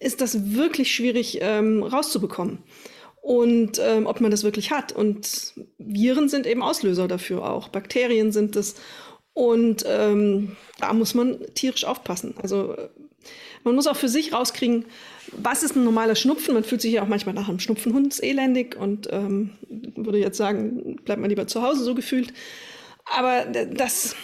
[0.00, 2.58] ist das wirklich schwierig ähm, rauszubekommen.
[3.28, 4.90] Und ähm, ob man das wirklich hat.
[4.90, 7.68] Und Viren sind eben Auslöser dafür auch.
[7.68, 8.76] Bakterien sind es.
[9.34, 12.32] Und ähm, da muss man tierisch aufpassen.
[12.40, 12.74] Also
[13.64, 14.86] man muss auch für sich rauskriegen,
[15.32, 16.54] was ist ein normaler Schnupfen?
[16.54, 19.50] Man fühlt sich ja auch manchmal nach einem Schnupfenhund elendig und ähm,
[19.94, 22.32] würde jetzt sagen, bleibt man lieber zu Hause so gefühlt.
[23.04, 24.16] Aber das,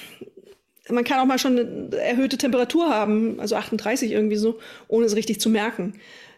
[0.89, 5.15] man kann auch mal schon eine erhöhte Temperatur haben, also 38 irgendwie so, ohne es
[5.15, 5.93] richtig zu merken.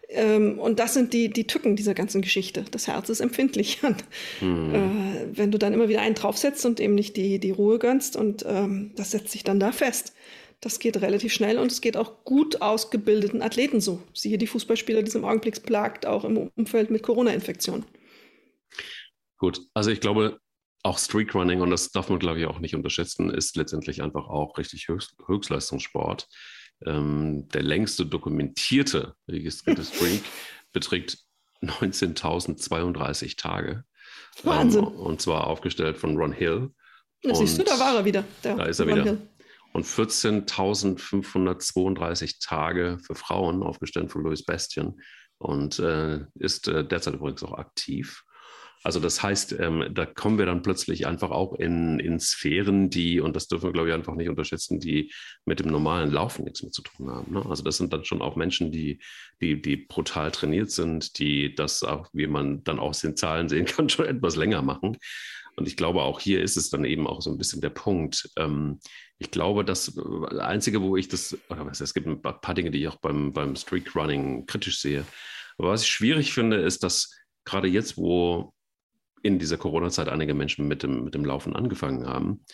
[0.08, 2.64] Ähm, und das sind die, die Tücken dieser ganzen Geschichte.
[2.70, 3.80] Das Herz ist empfindlich.
[4.40, 4.74] Mhm.
[4.74, 8.16] äh, wenn du dann immer wieder einen draufsetzt und eben nicht die, die Ruhe gönnst
[8.16, 10.12] und ähm, das setzt sich dann da fest.
[10.60, 14.02] Das geht relativ schnell und es geht auch gut ausgebildeten Athleten so.
[14.12, 17.84] Siehe die Fußballspieler, die es im Augenblick plagt, auch im Umfeld mit Corona-Infektionen.
[19.38, 20.40] Gut, also ich glaube,
[20.82, 24.56] auch Streakrunning, und das darf man, glaube ich, auch nicht unterschätzen, ist letztendlich einfach auch
[24.56, 26.28] richtig Höchst, Höchstleistungssport.
[26.84, 30.22] Ähm, der längste dokumentierte registrierte Streak
[30.72, 31.18] beträgt
[31.62, 33.84] 19.032 Tage.
[34.42, 34.84] Wahnsinn.
[34.84, 36.70] Ähm, und zwar aufgestellt von Ron Hill.
[37.22, 38.24] Da siehst du, da war er wieder.
[38.42, 39.04] da ist er Ron wieder.
[39.04, 39.28] Hill
[39.76, 44.98] und 14.532 Tage für Frauen, aufgestellt von Louis Bastian
[45.36, 48.24] und äh, ist äh, derzeit übrigens auch aktiv.
[48.82, 53.20] Also das heißt, ähm, da kommen wir dann plötzlich einfach auch in, in Sphären, die,
[53.20, 55.12] und das dürfen wir, glaube ich, einfach nicht unterschätzen, die
[55.44, 57.32] mit dem normalen Laufen nichts mehr zu tun haben.
[57.32, 57.44] Ne?
[57.46, 59.00] Also das sind dann schon auch Menschen, die,
[59.40, 63.64] die, die brutal trainiert sind, die das auch, wie man dann aus den Zahlen sehen
[63.66, 64.96] kann, schon etwas länger machen.
[65.56, 68.30] Und ich glaube, auch hier ist es dann eben auch so ein bisschen der Punkt.
[68.36, 68.78] Ähm,
[69.18, 72.70] ich glaube, das äh, Einzige, wo ich das, oder was, es gibt ein paar Dinge,
[72.70, 75.04] die ich auch beim, beim Streak Running kritisch sehe.
[75.58, 78.52] Aber was ich schwierig finde, ist, dass gerade jetzt, wo
[79.22, 82.44] in dieser Corona-Zeit einige Menschen mit dem, mit dem Laufen angefangen haben,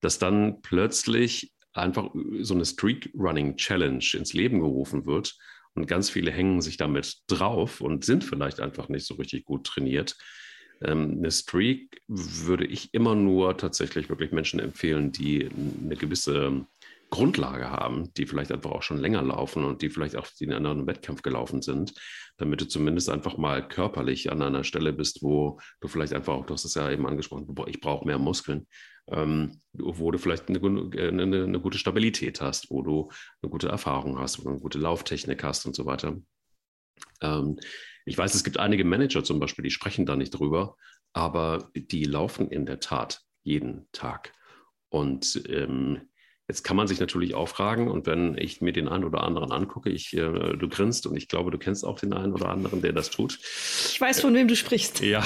[0.00, 5.36] dass dann plötzlich einfach so eine Streak Running Challenge ins Leben gerufen wird
[5.74, 9.66] und ganz viele hängen sich damit drauf und sind vielleicht einfach nicht so richtig gut
[9.66, 10.16] trainiert.
[10.82, 15.48] Ähm, eine Streak würde ich immer nur tatsächlich wirklich Menschen empfehlen, die
[15.84, 16.66] eine gewisse
[17.10, 20.66] Grundlage haben, die vielleicht einfach auch schon länger laufen und die vielleicht auch in einem
[20.66, 21.94] anderen Wettkampf gelaufen sind,
[22.36, 26.46] damit du zumindest einfach mal körperlich an einer Stelle bist, wo du vielleicht einfach auch,
[26.46, 28.66] du hast es ja eben angesprochen, ich brauche mehr Muskeln,
[29.08, 33.10] ähm, wo du vielleicht eine, eine, eine, gute Stabilität hast, wo du
[33.42, 36.16] eine gute Erfahrung hast, wo du eine gute Lauftechnik hast und so weiter.
[37.20, 37.58] Ähm,
[38.06, 40.76] ich weiß, es gibt einige Manager zum Beispiel, die sprechen da nicht drüber,
[41.12, 44.32] aber die laufen in der Tat jeden Tag.
[44.88, 46.08] Und ähm,
[46.46, 49.50] Jetzt kann man sich natürlich auch fragen, und wenn ich mir den einen oder anderen
[49.50, 52.82] angucke, ich, äh, du grinst und ich glaube, du kennst auch den einen oder anderen,
[52.82, 53.38] der das tut.
[53.88, 55.00] Ich weiß, von wem du sprichst.
[55.00, 55.24] Ja,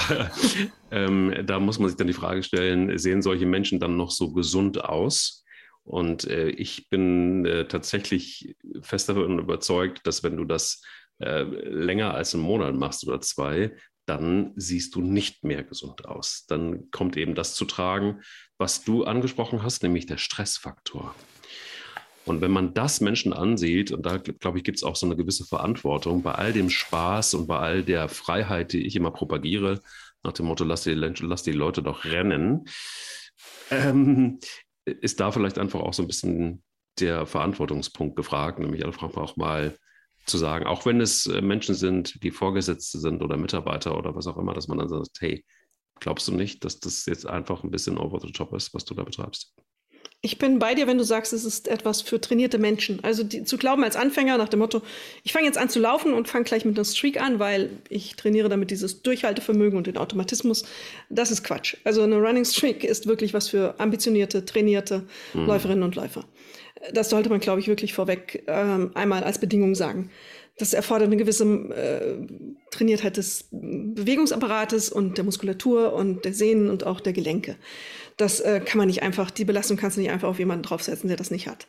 [0.91, 4.31] ähm, da muss man sich dann die Frage stellen, sehen solche Menschen dann noch so
[4.31, 5.43] gesund aus?
[5.83, 10.81] Und äh, ich bin äh, tatsächlich fest davon überzeugt, dass wenn du das
[11.17, 13.75] äh, länger als einen Monat machst oder zwei,
[14.09, 16.45] dann siehst du nicht mehr gesund aus.
[16.47, 18.21] Dann kommt eben das zu tragen,
[18.57, 21.15] was du angesprochen hast, nämlich der Stressfaktor.
[22.25, 25.15] Und wenn man das Menschen ansieht, und da glaube ich, gibt es auch so eine
[25.15, 29.79] gewisse Verantwortung, bei all dem Spaß und bei all der Freiheit, die ich immer propagiere,
[30.23, 32.65] nach dem Motto, lass die, lass die Leute doch rennen,
[33.71, 34.39] ähm,
[34.85, 36.63] ist da vielleicht einfach auch so ein bisschen
[36.99, 39.77] der Verantwortungspunkt gefragt, nämlich einfach auch mal
[40.29, 44.27] zu sagen, auch wenn es äh, Menschen sind, die Vorgesetzte sind oder Mitarbeiter oder was
[44.27, 45.43] auch immer, dass man dann sagt, hey,
[45.99, 48.93] glaubst du nicht, dass das jetzt einfach ein bisschen over the top ist, was du
[48.93, 49.53] da betreibst?
[50.21, 53.01] Ich bin bei dir, wenn du sagst, es ist etwas für trainierte Menschen.
[53.05, 54.81] Also die, zu glauben als Anfänger nach dem Motto,
[55.23, 58.17] ich fange jetzt an zu laufen und fange gleich mit einer Streak an, weil ich
[58.17, 60.65] trainiere damit dieses Durchhaltevermögen und den Automatismus,
[61.09, 61.77] das ist Quatsch.
[61.85, 65.45] Also eine Running Streak ist wirklich was für ambitionierte, trainierte mhm.
[65.45, 66.25] Läuferinnen und Läufer.
[66.93, 70.09] Das sollte man, glaube ich, wirklich vorweg ähm, einmal als Bedingung sagen.
[70.57, 72.27] Das erfordert eine gewisse äh,
[72.69, 77.55] Trainiertheit des Bewegungsapparates und der Muskulatur und der Sehnen und auch der Gelenke.
[78.17, 81.07] Das äh, kann man nicht einfach, die Belastung kannst du nicht einfach auf jemanden draufsetzen,
[81.07, 81.67] der das nicht hat.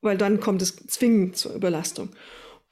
[0.00, 2.10] Weil dann kommt es zwingend zur Überlastung.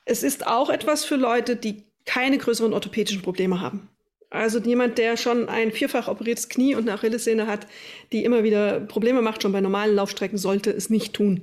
[0.05, 3.89] Es ist auch etwas für Leute, die keine größeren orthopädischen Probleme haben.
[4.35, 7.69] Also jemand, der schon ein vierfach operiertes Knie und eine Achillessehne hat,
[8.11, 11.43] die immer wieder Probleme macht, schon bei normalen Laufstrecken, sollte es nicht tun.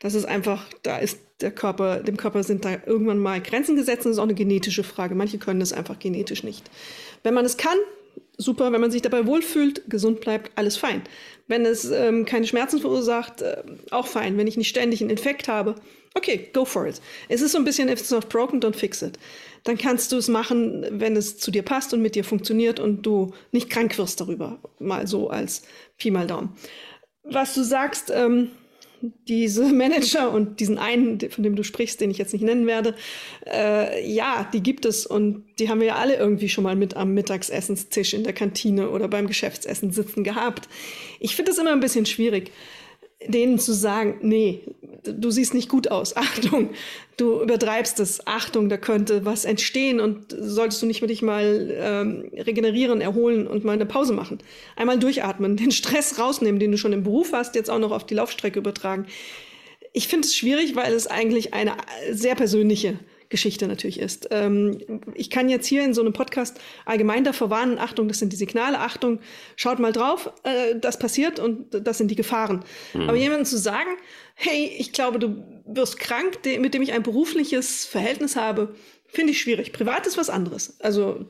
[0.00, 4.04] Das ist einfach, da ist der Körper, dem Körper sind da irgendwann mal Grenzen gesetzt
[4.04, 5.14] das ist auch eine genetische Frage.
[5.14, 6.70] Manche können das einfach genetisch nicht.
[7.22, 7.78] Wenn man es kann,
[8.36, 11.02] super, wenn man sich dabei wohlfühlt, gesund bleibt, alles fein.
[11.48, 14.36] Wenn es ähm, keine Schmerzen verursacht, äh, auch fein.
[14.36, 15.74] Wenn ich nicht ständig einen Infekt habe,
[16.14, 17.00] okay, go for it.
[17.28, 19.18] Es ist so ein bisschen, if it's not broken, don't fix it.
[19.66, 23.02] Dann kannst du es machen, wenn es zu dir passt und mit dir funktioniert und
[23.02, 24.60] du nicht krank wirst darüber.
[24.78, 25.62] Mal so als
[25.98, 26.52] Pi mal Daumen.
[27.24, 28.52] Was du sagst, ähm,
[29.26, 32.94] diese Manager und diesen einen, von dem du sprichst, den ich jetzt nicht nennen werde,
[33.44, 36.94] äh, ja, die gibt es und die haben wir ja alle irgendwie schon mal mit
[36.94, 40.68] am Mittagsessenstisch in der Kantine oder beim Geschäftsessen sitzen gehabt.
[41.18, 42.52] Ich finde es immer ein bisschen schwierig
[43.24, 44.62] denen zu sagen, nee,
[45.04, 46.70] du siehst nicht gut aus, Achtung,
[47.16, 51.70] du übertreibst es, Achtung, da könnte was entstehen und solltest du nicht mit dich mal
[51.72, 54.38] ähm, regenerieren, erholen und mal eine Pause machen.
[54.76, 58.04] Einmal durchatmen, den Stress rausnehmen, den du schon im Beruf hast, jetzt auch noch auf
[58.04, 59.06] die Laufstrecke übertragen.
[59.92, 61.72] Ich finde es schwierig, weil es eigentlich eine
[62.10, 62.98] sehr persönliche
[63.28, 64.28] Geschichte natürlich ist.
[64.30, 64.78] Ähm,
[65.14, 68.36] ich kann jetzt hier in so einem Podcast allgemein davor warnen, Achtung, das sind die
[68.36, 69.20] Signale, Achtung,
[69.56, 72.64] schaut mal drauf, äh, das passiert und das sind die Gefahren.
[72.94, 73.08] Mhm.
[73.08, 73.90] Aber jemandem zu sagen,
[74.34, 78.74] hey, ich glaube, du wirst krank, mit dem ich ein berufliches Verhältnis habe,
[79.08, 79.72] Finde ich schwierig.
[79.72, 80.76] Privat ist was anderes.
[80.80, 81.26] Also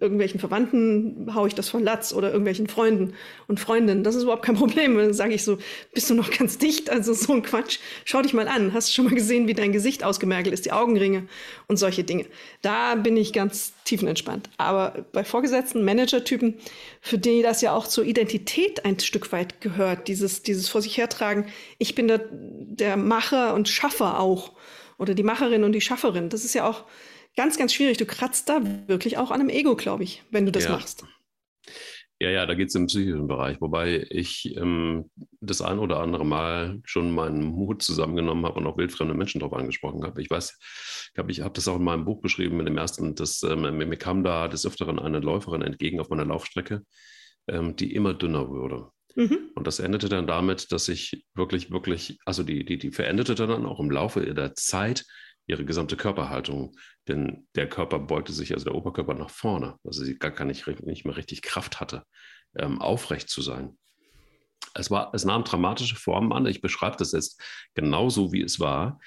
[0.00, 3.14] irgendwelchen Verwandten haue ich das von Latz oder irgendwelchen Freunden
[3.46, 4.02] und Freundinnen.
[4.02, 4.96] Das ist überhaupt kein Problem.
[4.96, 5.58] Dann sage ich so,
[5.92, 6.90] bist du noch ganz dicht?
[6.90, 7.78] Also so ein Quatsch.
[8.04, 8.72] Schau dich mal an.
[8.72, 11.28] Hast du schon mal gesehen, wie dein Gesicht ausgemergelt ist, die Augenringe
[11.68, 12.26] und solche Dinge.
[12.62, 14.50] Da bin ich ganz tiefenentspannt.
[14.56, 16.54] Aber bei Vorgesetzten, Managertypen,
[17.00, 20.96] für die das ja auch zur Identität ein Stück weit gehört, dieses, dieses vor sich
[20.96, 21.46] hertragen,
[21.78, 24.52] ich bin der, der Macher und Schaffer auch.
[24.98, 26.28] Oder die Macherin und die Schafferin.
[26.28, 26.84] Das ist ja auch
[27.36, 27.98] ganz, ganz schwierig.
[27.98, 30.72] Du kratzt da wirklich auch an einem Ego, glaube ich, wenn du das ja.
[30.72, 31.04] machst.
[32.22, 36.26] Ja, ja, da geht es im psychischen Bereich, wobei ich ähm, das ein oder andere
[36.26, 40.20] Mal schon meinen Mut zusammengenommen habe und auch wildfremde Menschen darauf angesprochen habe.
[40.20, 40.58] Ich weiß,
[41.14, 43.96] ich habe hab das auch in meinem Buch beschrieben, in dem ersten, dass ähm, mir
[43.96, 46.82] kam da des Öfteren eine Läuferin entgegen auf meiner Laufstrecke,
[47.48, 48.90] ähm, die immer dünner wurde.
[49.16, 49.52] Mhm.
[49.54, 53.64] Und das endete dann damit, dass ich wirklich, wirklich, also die, die, die veränderte dann
[53.64, 55.06] auch im Laufe der Zeit
[55.50, 56.76] ihre gesamte Körperhaltung.
[57.08, 61.04] Denn der Körper beugte sich, also der Oberkörper nach vorne, also sie gar nicht, nicht
[61.04, 62.04] mehr richtig Kraft hatte,
[62.56, 63.76] ähm, aufrecht zu sein.
[64.74, 66.46] Es, war, es nahm dramatische Formen an.
[66.46, 67.42] Ich beschreibe das jetzt
[67.74, 69.00] genauso, wie es war.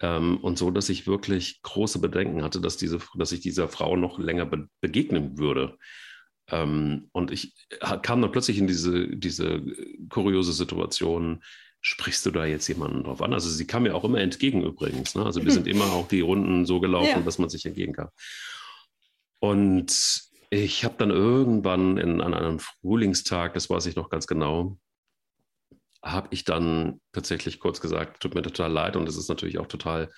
[0.00, 3.96] Ähm, und so, dass ich wirklich große Bedenken hatte, dass, diese, dass ich dieser Frau
[3.96, 5.76] noch länger be begegnen würde.
[6.50, 7.54] Ähm, und ich
[8.02, 9.62] kam dann plötzlich in diese, diese
[10.08, 11.42] kuriose Situation,
[11.80, 13.32] sprichst du da jetzt jemanden drauf an?
[13.32, 15.14] Also sie kam mir auch immer entgegen übrigens.
[15.14, 15.24] Ne?
[15.24, 17.20] Also wir sind immer auch die Runden so gelaufen, ja.
[17.20, 18.08] dass man sich entgegenkam.
[19.40, 24.78] Und ich habe dann irgendwann in, an einem Frühlingstag, das weiß ich noch ganz genau,
[26.02, 29.66] habe ich dann tatsächlich kurz gesagt, tut mir total leid und es ist natürlich auch
[29.66, 30.10] total,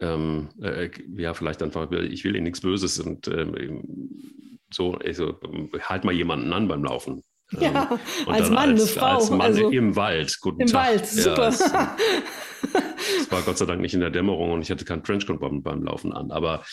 [0.00, 5.38] ähm, äh, ja, vielleicht einfach, ich will Ihnen nichts Böses und ähm, so, also,
[5.80, 7.22] halt mal jemanden an beim Laufen.
[7.52, 9.16] Ja, ähm, als Mann, als, eine Frau.
[9.16, 10.38] Als Mann also im Wald.
[10.40, 10.88] Guten Im Tag.
[10.88, 11.42] Wald, super.
[11.42, 11.60] Ja, es,
[13.20, 15.62] es, war Gott sei Dank nicht in der Dämmerung und ich hatte keinen Trenchcoat beim,
[15.62, 16.30] beim Laufen an.
[16.30, 16.64] Aber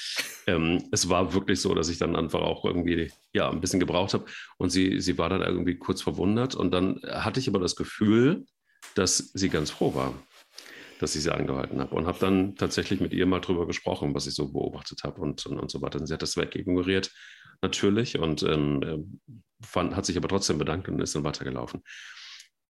[0.48, 4.14] ähm, es war wirklich so, dass ich dann einfach auch irgendwie ja, ein bisschen gebraucht
[4.14, 4.26] habe.
[4.58, 6.56] Und sie, sie war dann irgendwie kurz verwundert.
[6.56, 8.46] Und dann hatte ich aber das Gefühl,
[8.96, 10.14] dass sie ganz froh war,
[11.00, 11.94] dass ich sie angehalten habe.
[11.96, 15.46] Und habe dann tatsächlich mit ihr mal drüber gesprochen, was ich so beobachtet habe und,
[15.46, 16.00] und, und so weiter.
[16.00, 17.12] Und sie hat das wegignoriert
[17.62, 21.84] natürlich und ähm, äh, fand, hat sich aber trotzdem bedankt und ist dann weitergelaufen.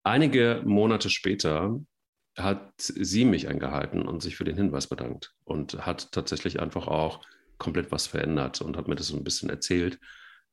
[0.04, 1.80] Einige Monate später
[2.36, 7.24] hat sie mich eingehalten und sich für den Hinweis bedankt und hat tatsächlich einfach auch
[7.58, 9.98] komplett was verändert und hat mir das so ein bisschen erzählt.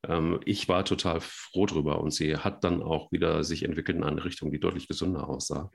[0.07, 4.03] Ähm, ich war total froh drüber und sie hat dann auch wieder sich entwickelt in
[4.03, 5.69] eine Richtung, die deutlich gesünder aussah.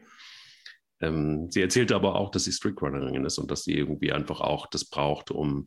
[1.01, 4.67] Ähm, sie erzählte aber auch, dass sie Streetrunnerin ist und dass sie irgendwie einfach auch
[4.67, 5.67] das braucht, um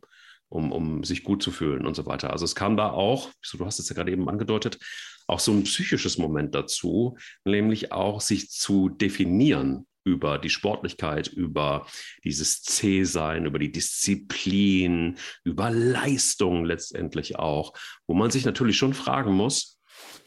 [0.52, 2.30] um, um sich gut zu fühlen und so weiter.
[2.30, 4.78] Also es kam da auch, du hast es ja gerade eben angedeutet,
[5.26, 11.86] auch so ein psychisches Moment dazu, nämlich auch sich zu definieren über die Sportlichkeit, über
[12.24, 17.72] dieses C-Sein, über die Disziplin, über Leistung letztendlich auch,
[18.06, 19.78] wo man sich natürlich schon fragen muss,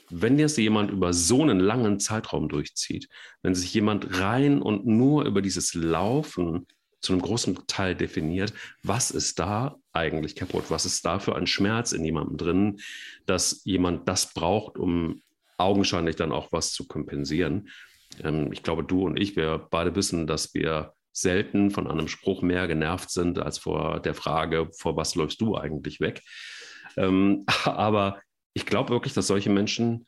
[0.09, 3.09] wenn jetzt jemand über so einen langen Zeitraum durchzieht,
[3.41, 6.67] wenn sich jemand rein und nur über dieses Laufen
[7.05, 11.47] zu einem großen Teil definiert, was ist da eigentlich kaputt, was ist da für ein
[11.47, 12.79] Schmerz in jemandem drin,
[13.25, 15.21] dass jemand das braucht, um
[15.57, 17.69] augenscheinlich dann auch was zu kompensieren.
[18.23, 22.41] Ähm, ich glaube, du und ich, wir beide wissen, dass wir selten von einem Spruch
[22.41, 26.21] mehr genervt sind als vor der Frage, vor was läufst du eigentlich weg.
[26.97, 28.21] Ähm, aber
[28.53, 30.07] ich glaube wirklich, dass solche Menschen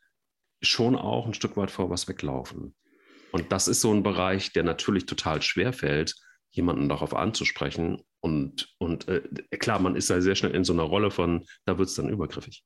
[0.61, 2.75] schon auch ein Stück weit vor was weglaufen.
[3.31, 6.15] Und das ist so ein Bereich, der natürlich total schwer fällt,
[6.57, 8.01] jemanden darauf anzusprechen.
[8.19, 9.21] Und, und äh,
[9.57, 12.09] klar, man ist da sehr schnell in so einer Rolle von, da wird es dann
[12.09, 12.63] übergriffig.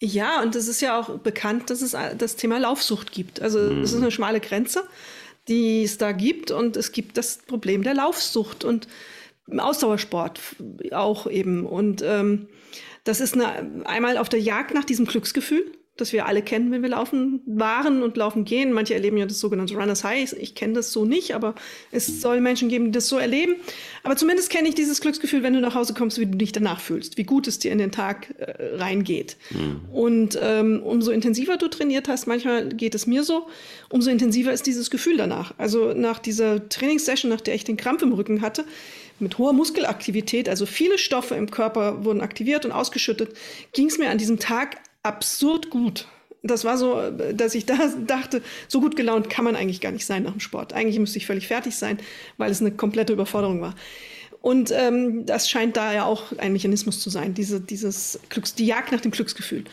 [0.00, 3.40] Ja, und es ist ja auch bekannt, dass es das Thema Laufsucht gibt.
[3.40, 3.82] Also mhm.
[3.82, 4.84] es ist eine schmale Grenze,
[5.48, 6.50] die es da gibt.
[6.50, 8.88] Und es gibt das Problem der Laufsucht und
[9.56, 10.40] Ausdauersport
[10.92, 11.66] auch eben.
[11.66, 12.48] Und ähm,
[13.04, 16.82] das ist eine, einmal auf der Jagd nach diesem Glücksgefühl das wir alle kennen, wenn
[16.82, 18.72] wir laufen waren und laufen gehen.
[18.72, 20.32] Manche erleben ja das sogenannte Runners High.
[20.32, 21.54] Ich kenne das so nicht, aber
[21.90, 23.56] es soll Menschen geben, die das so erleben.
[24.02, 26.80] Aber zumindest kenne ich dieses Glücksgefühl, wenn du nach Hause kommst, wie du dich danach
[26.80, 29.36] fühlst, wie gut es dir in den Tag äh, reingeht.
[29.50, 29.80] Mhm.
[29.92, 33.48] Und ähm, umso intensiver du trainiert hast, manchmal geht es mir so,
[33.90, 35.52] umso intensiver ist dieses Gefühl danach.
[35.58, 38.64] Also nach dieser Trainingssession, nach der ich den Krampf im Rücken hatte,
[39.18, 43.36] mit hoher Muskelaktivität, also viele Stoffe im Körper wurden aktiviert und ausgeschüttet,
[43.72, 46.06] ging es mir an diesem Tag absurd gut.
[46.42, 50.06] Das war so, dass ich da dachte, so gut gelaunt kann man eigentlich gar nicht
[50.06, 50.72] sein nach dem Sport.
[50.72, 51.98] Eigentlich müsste ich völlig fertig sein,
[52.36, 53.74] weil es eine komplette Überforderung war.
[54.40, 58.66] Und ähm, das scheint da ja auch ein Mechanismus zu sein, diese, dieses Glücks, die
[58.66, 59.64] Jagd nach dem Glücksgefühl.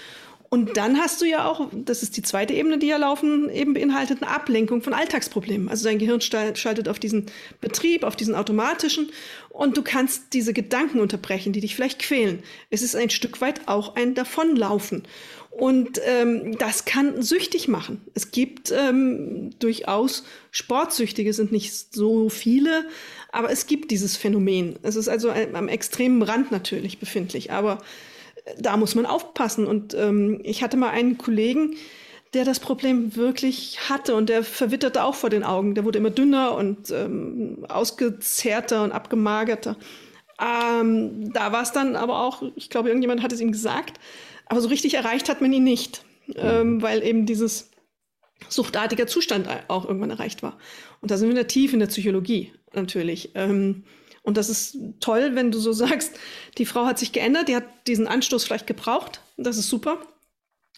[0.49, 3.75] Und dann hast du ja auch, das ist die zweite Ebene, die ja laufen, eben
[3.75, 5.69] beinhaltet eine Ablenkung von Alltagsproblemen.
[5.69, 7.27] Also dein Gehirn schaltet auf diesen
[7.61, 9.11] Betrieb, auf diesen automatischen
[9.49, 12.41] und du kannst diese Gedanken unterbrechen, die dich vielleicht quälen.
[12.71, 15.03] Es ist ein Stück weit auch ein Davonlaufen.
[15.51, 18.01] Und ähm, das kann süchtig machen.
[18.13, 22.85] Es gibt ähm, durchaus Sportsüchtige, sind nicht so viele,
[23.31, 24.77] aber es gibt dieses Phänomen.
[24.83, 27.79] Es ist also am extremen Rand natürlich befindlich, aber
[28.57, 29.67] da muss man aufpassen.
[29.67, 31.75] Und ähm, ich hatte mal einen Kollegen,
[32.33, 35.75] der das Problem wirklich hatte und der verwitterte auch vor den Augen.
[35.75, 39.77] Der wurde immer dünner und ähm, ausgezehrter und abgemagerter.
[40.39, 43.99] Ähm, da war es dann aber auch, ich glaube, irgendjemand hat es ihm gesagt,
[44.45, 46.03] aber so richtig erreicht hat man ihn nicht,
[46.35, 47.71] ähm, weil eben dieses
[48.47, 50.57] suchtartiger Zustand auch irgendwann erreicht war.
[51.01, 53.31] Und da sind wir in der Tiefe in der Psychologie natürlich.
[53.35, 53.83] Ähm,
[54.23, 56.13] und das ist toll, wenn du so sagst,
[56.57, 59.21] die Frau hat sich geändert, die hat diesen Anstoß vielleicht gebraucht.
[59.37, 59.99] Das ist super.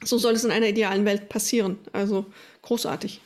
[0.03, 1.79] So soll es in einer idealen Welt passieren.
[1.93, 2.25] Also
[2.61, 3.21] großartig.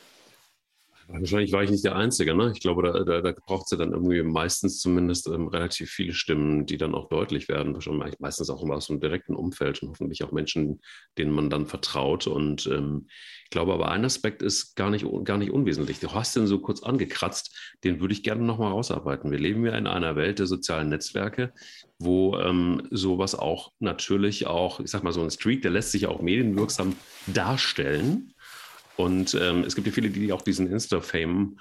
[1.08, 2.34] Wahrscheinlich war ich nicht der Einzige.
[2.34, 2.50] Ne?
[2.52, 6.12] Ich glaube, da, da, da braucht es ja dann irgendwie meistens zumindest ähm, relativ viele
[6.12, 7.74] Stimmen, die dann auch deutlich werden.
[7.74, 10.80] Wahrscheinlich meistens auch immer aus einem direkten Umfeld und hoffentlich auch Menschen,
[11.16, 12.26] denen man dann vertraut.
[12.26, 13.06] Und ähm,
[13.44, 16.00] ich glaube aber, ein Aspekt ist gar nicht, gar nicht unwesentlich.
[16.00, 19.30] Du hast den so kurz angekratzt, den würde ich gerne nochmal rausarbeiten.
[19.30, 21.52] Wir leben ja in einer Welt der sozialen Netzwerke,
[22.00, 26.08] wo ähm, sowas auch natürlich auch, ich sag mal, so ein Streak, der lässt sich
[26.08, 26.96] auch medienwirksam
[27.28, 28.32] darstellen.
[28.96, 31.58] Und ähm, es gibt ja viele, die auch diesen Insta-Fame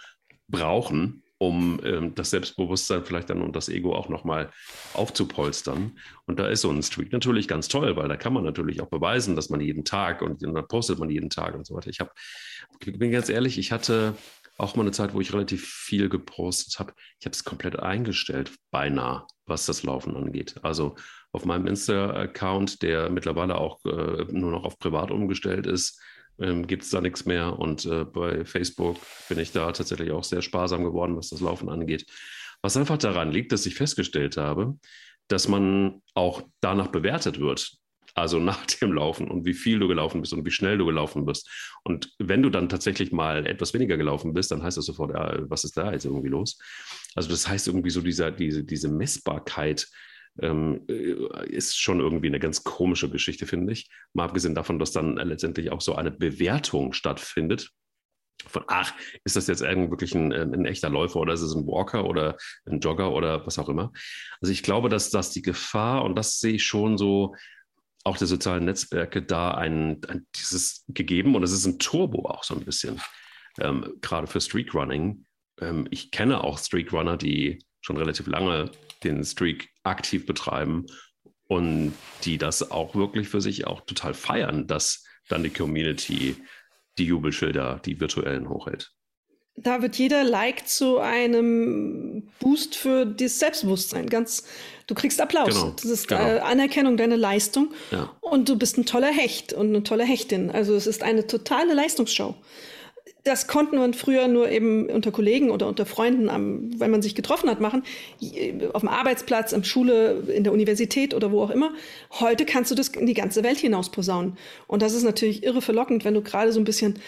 [0.47, 4.51] brauchen, um ähm, das Selbstbewusstsein vielleicht dann und das Ego auch nochmal
[4.93, 5.97] aufzupolstern.
[6.25, 8.89] Und da ist so ein Streak natürlich ganz toll, weil da kann man natürlich auch
[8.89, 11.89] beweisen, dass man jeden Tag und, und dann postet man jeden Tag und so weiter.
[11.89, 11.99] Ich
[12.85, 14.15] ich bin ganz ehrlich, ich hatte
[14.57, 16.93] auch mal eine Zeit, wo ich relativ viel gepostet habe.
[17.19, 20.55] Ich habe es komplett eingestellt, beinahe, was das Laufen angeht.
[20.63, 20.95] Also
[21.31, 25.99] auf meinem Insta-Account, der mittlerweile auch äh, nur noch auf privat umgestellt ist,
[26.39, 27.57] ähm, gibt es da nichts mehr.
[27.57, 28.97] Und äh, bei Facebook
[29.29, 32.05] bin ich da tatsächlich auch sehr sparsam geworden, was das Laufen angeht.
[32.61, 34.77] Was einfach daran liegt, dass ich festgestellt habe,
[35.27, 37.77] dass man auch danach bewertet wird.
[38.13, 41.25] Also nach dem Laufen und wie viel du gelaufen bist und wie schnell du gelaufen
[41.25, 41.49] bist.
[41.83, 45.37] Und wenn du dann tatsächlich mal etwas weniger gelaufen bist, dann heißt das sofort, ja,
[45.49, 46.57] was ist da jetzt irgendwie los?
[47.13, 49.87] Also das heißt irgendwie so dieser, diese, diese Messbarkeit
[50.41, 53.89] ähm, äh, ist schon irgendwie eine ganz komische Geschichte, finde ich.
[54.13, 57.71] Mal abgesehen davon, dass dann letztendlich auch so eine Bewertung stattfindet.
[58.47, 58.93] Von, ach,
[59.23, 62.79] ist das jetzt wirklich ein, ein, echter Läufer oder ist es ein Walker oder ein
[62.79, 63.91] Jogger oder was auch immer?
[64.41, 67.33] Also ich glaube, dass das die Gefahr, und das sehe ich schon so,
[68.03, 72.43] auch der sozialen Netzwerke da ein, ein dieses gegeben und es ist ein Turbo auch
[72.43, 73.01] so ein bisschen,
[73.59, 75.25] ähm, gerade für Streakrunning.
[75.59, 78.69] Ähm, ich kenne auch Streakrunner, die schon relativ lange
[79.03, 80.85] den Streak aktiv betreiben
[81.47, 81.93] und
[82.23, 86.35] die das auch wirklich für sich auch total feiern, dass dann die Community
[86.97, 88.91] die Jubelschilder, die virtuellen hochhält.
[89.57, 94.07] Da wird jeder Like zu einem Boost für das Selbstbewusstsein.
[94.07, 94.43] Ganz,
[94.87, 95.47] du kriegst Applaus.
[95.47, 96.21] Genau, das ist genau.
[96.21, 97.73] äh, Anerkennung deiner Leistung.
[97.91, 98.11] Ja.
[98.19, 100.51] Und du bist ein toller Hecht und eine tolle Hechtin.
[100.51, 102.35] Also es ist eine totale Leistungsshow
[103.25, 107.15] das konnten man früher nur eben unter Kollegen oder unter Freunden, am, wenn man sich
[107.15, 107.83] getroffen hat, machen.
[108.71, 111.73] Auf dem Arbeitsplatz, in Schule, in der Universität oder wo auch immer.
[112.19, 114.37] Heute kannst du das in die ganze Welt hinaus posaunen.
[114.67, 116.99] Und das ist natürlich irre verlockend, wenn du gerade so ein bisschen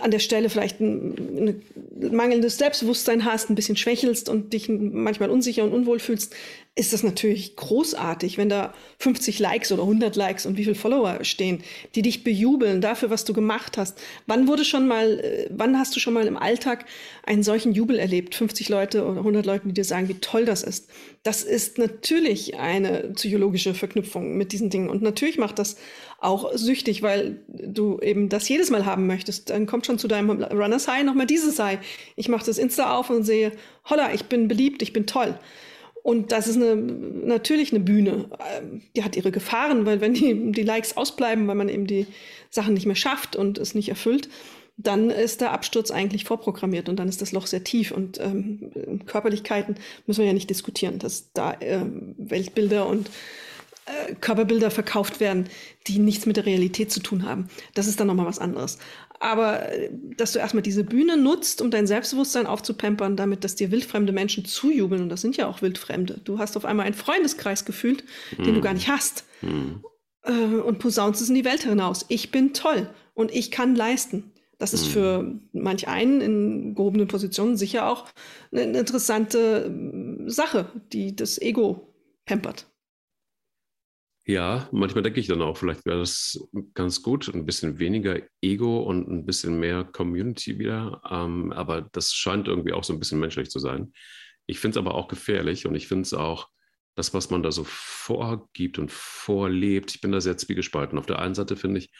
[0.00, 1.62] an der Stelle vielleicht ein,
[2.00, 6.34] ein mangelndes Selbstbewusstsein hast, ein bisschen schwächelst und dich manchmal unsicher und unwohl fühlst,
[6.76, 11.24] ist das natürlich großartig, wenn da 50 Likes oder 100 Likes und wie viele Follower
[11.24, 11.62] stehen,
[11.96, 14.00] die dich bejubeln dafür, was du gemacht hast.
[14.26, 16.86] Wann wurde schon mal, äh, wann hast du schon mal im Alltag
[17.24, 18.36] einen solchen Jubel erlebt?
[18.36, 20.88] 50 Leute oder 100 Leute, die dir sagen, wie toll das ist.
[21.24, 24.88] Das ist natürlich eine psychologische Verknüpfung mit diesen Dingen.
[24.88, 25.76] Und natürlich macht das
[26.20, 29.50] auch süchtig, weil du eben das jedes Mal haben möchtest.
[29.50, 31.80] Dann kommt schon zu deinem Runners High nochmal dieses High.
[32.14, 33.52] Ich mache das Insta auf und sehe,
[33.88, 35.36] holla, ich bin beliebt, ich bin toll.
[36.02, 38.30] Und das ist eine, natürlich eine Bühne.
[38.56, 42.06] Ähm, die hat ihre Gefahren, weil wenn die, die Likes ausbleiben, weil man eben die
[42.48, 44.28] Sachen nicht mehr schafft und es nicht erfüllt,
[44.82, 47.90] dann ist der Absturz eigentlich vorprogrammiert und dann ist das Loch sehr tief.
[47.90, 49.76] Und ähm, Körperlichkeiten
[50.06, 51.80] müssen wir ja nicht diskutieren, dass da äh,
[52.16, 53.10] Weltbilder und
[53.86, 55.48] äh, Körperbilder verkauft werden,
[55.86, 57.48] die nichts mit der Realität zu tun haben.
[57.74, 58.78] Das ist dann nochmal was anderes.
[59.20, 63.70] Aber äh, dass du erstmal diese Bühne nutzt, um dein Selbstbewusstsein aufzupampern, damit, dass dir
[63.70, 66.20] wildfremde Menschen zujubeln, und das sind ja auch wildfremde.
[66.24, 68.02] Du hast auf einmal einen Freundeskreis gefühlt,
[68.36, 68.44] mhm.
[68.44, 69.24] den du gar nicht hast.
[69.42, 69.84] Mhm.
[70.66, 72.04] und posaunst es in die Welt hinaus.
[72.08, 74.32] Ich bin toll und ich kann leisten.
[74.58, 78.04] Das ist für manch einen in gehobenen Positionen sicher auch
[78.52, 79.74] eine interessante
[80.26, 81.94] Sache, die das Ego
[82.26, 82.69] pampert.
[84.26, 86.38] Ja, manchmal denke ich dann auch, vielleicht wäre das
[86.74, 91.00] ganz gut, ein bisschen weniger Ego und ein bisschen mehr Community wieder.
[91.10, 93.92] Ähm, aber das scheint irgendwie auch so ein bisschen menschlich zu sein.
[94.46, 96.48] Ich finde es aber auch gefährlich und ich finde es auch,
[96.96, 100.98] das, was man da so vorgibt und vorlebt, ich bin da sehr zwiegespalten.
[100.98, 101.90] Auf der einen Seite finde ich,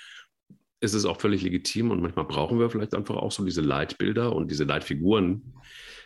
[0.80, 4.34] ist es auch völlig legitim und manchmal brauchen wir vielleicht einfach auch so diese Leitbilder
[4.34, 5.54] und diese Leitfiguren,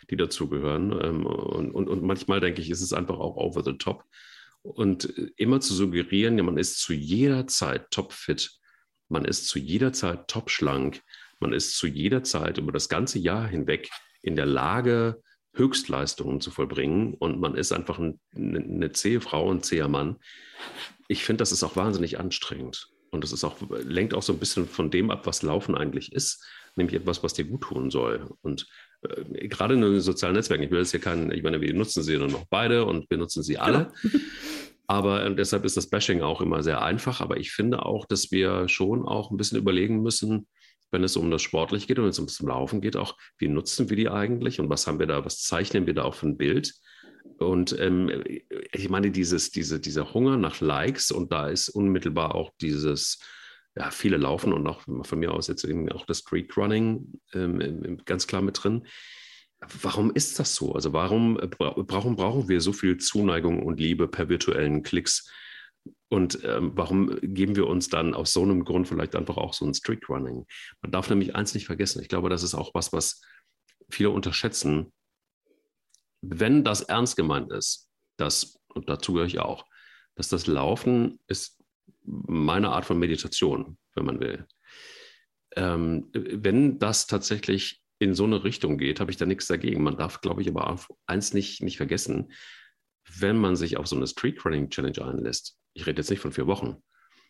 [0.09, 0.91] die dazugehören.
[1.01, 4.03] Ähm, und, und, und manchmal denke ich, ist es einfach auch over the top.
[4.65, 5.05] Und
[5.37, 8.51] immer zu suggerieren, ja, man ist zu jeder Zeit topfit,
[9.09, 11.01] man ist zu jeder Zeit topschlank,
[11.39, 13.89] man ist zu jeder Zeit über das ganze Jahr hinweg
[14.23, 15.21] in der Lage,
[15.53, 20.17] Höchstleistungen zu vollbringen und man ist einfach ein, eine zähe Frau, ein zäher Mann.
[21.07, 22.89] Ich finde, das ist auch wahnsinnig anstrengend.
[23.11, 26.11] Und das ist auch, lenkt auch so ein bisschen von dem ab, was Laufen eigentlich
[26.11, 26.43] ist,
[26.75, 28.29] nämlich etwas, was dir gut tun soll.
[28.41, 28.67] Und
[29.03, 32.03] äh, gerade in den sozialen Netzwerken, ich will jetzt hier keinen, ich meine, wir nutzen
[32.03, 33.93] sie nur noch beide und wir nutzen sie alle.
[34.01, 34.19] Genau.
[34.87, 37.21] Aber äh, deshalb ist das Bashing auch immer sehr einfach.
[37.21, 40.47] Aber ich finde auch, dass wir schon auch ein bisschen überlegen müssen,
[40.91, 43.89] wenn es um das Sportliche geht und wenn es ums Laufen geht, auch, wie nutzen
[43.89, 46.37] wir die eigentlich und was haben wir da, was zeichnen wir da auch für ein
[46.37, 46.73] Bild?
[47.37, 48.23] Und ähm,
[48.71, 53.19] ich meine, dieses, diese, dieser Hunger nach Likes und da ist unmittelbar auch dieses,
[53.75, 57.99] ja, viele laufen und auch von mir aus jetzt eben auch das Street Running ähm,
[58.05, 58.85] ganz klar mit drin.
[59.81, 60.73] Warum ist das so?
[60.73, 65.29] Also warum, warum brauchen wir so viel Zuneigung und Liebe per virtuellen Klicks?
[66.09, 69.65] Und ähm, warum geben wir uns dann aus so einem Grund vielleicht einfach auch so
[69.65, 70.45] ein Street Running?
[70.81, 72.01] Man darf nämlich eins nicht vergessen.
[72.01, 73.21] Ich glaube, das ist auch was, was
[73.89, 74.93] viele unterschätzen.
[76.21, 79.65] Wenn das ernst gemeint ist, das, und dazu gehöre ich auch,
[80.15, 81.61] dass das Laufen ist
[82.03, 84.47] meine Art von Meditation, wenn man will.
[85.55, 89.83] Ähm, wenn das tatsächlich in so eine Richtung geht, habe ich da nichts dagegen.
[89.83, 92.31] Man darf, glaube ich, aber eins nicht, nicht vergessen,
[93.17, 96.31] wenn man sich auf so eine Street Running Challenge einlässt, ich rede jetzt nicht von
[96.31, 96.77] vier Wochen,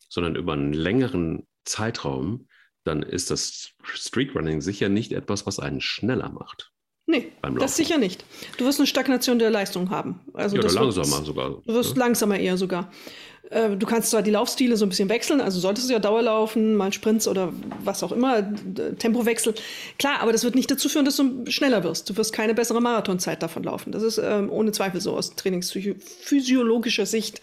[0.09, 2.47] sondern über einen längeren Zeitraum,
[2.83, 6.71] dann ist das Street Running sicher nicht etwas, was einen schneller macht.
[7.07, 8.25] Nee, das sicher nicht.
[8.57, 10.21] Du wirst eine Stagnation der Leistung haben.
[10.33, 11.49] Also ja, oder langsamer sogar.
[11.65, 11.99] Du wirst ja.
[11.99, 12.91] langsamer eher sogar.
[13.51, 16.75] Äh, du kannst zwar die Laufstile so ein bisschen wechseln, also solltest du ja Dauerlaufen,
[16.75, 17.53] mal Sprints oder
[17.83, 18.43] was auch immer,
[18.97, 19.53] Tempowechsel.
[19.99, 22.09] Klar, aber das wird nicht dazu führen, dass du schneller wirst.
[22.09, 23.91] Du wirst keine bessere Marathonzeit davon laufen.
[23.91, 27.41] Das ist ähm, ohne Zweifel so aus trainingsphysiologischer Sicht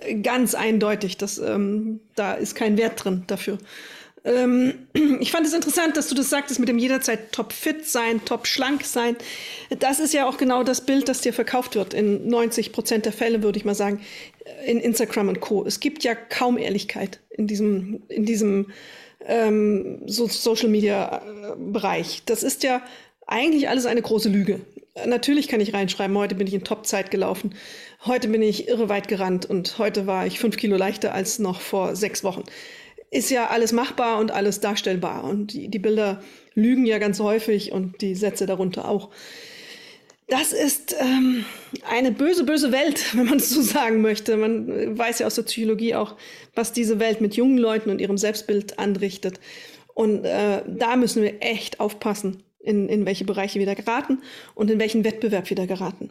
[0.00, 1.18] äh, ganz eindeutig.
[1.18, 3.58] Dass, ähm, da ist kein Wert drin dafür.
[4.24, 4.88] Ähm,
[5.20, 8.46] ich fand es interessant, dass du das sagtest mit dem jederzeit top fit sein, top
[8.46, 9.16] schlank sein.
[9.78, 11.94] Das ist ja auch genau das Bild, das dir verkauft wird.
[11.94, 14.00] In 90 Prozent der Fälle würde ich mal sagen,
[14.66, 15.64] in Instagram und Co.
[15.64, 18.70] Es gibt ja kaum Ehrlichkeit in diesem, in diesem
[19.26, 22.22] ähm, so Social Media äh, Bereich.
[22.26, 22.82] Das ist ja
[23.26, 24.60] eigentlich alles eine große Lüge.
[25.06, 27.56] Natürlich kann ich reinschreiben, heute bin ich in Topzeit gelaufen,
[28.04, 31.60] heute bin ich irre weit gerannt und heute war ich fünf Kilo leichter als noch
[31.60, 32.44] vor sechs Wochen
[33.14, 35.24] ist ja alles machbar und alles darstellbar.
[35.24, 36.22] Und die, die Bilder
[36.54, 39.10] lügen ja ganz häufig und die Sätze darunter auch.
[40.26, 41.44] Das ist ähm,
[41.88, 44.36] eine böse, böse Welt, wenn man es so sagen möchte.
[44.36, 46.16] Man weiß ja aus der Psychologie auch,
[46.54, 49.38] was diese Welt mit jungen Leuten und ihrem Selbstbild anrichtet.
[49.94, 54.22] Und äh, da müssen wir echt aufpassen, in, in welche Bereiche wir da geraten
[54.56, 56.10] und in welchen Wettbewerb wir da geraten.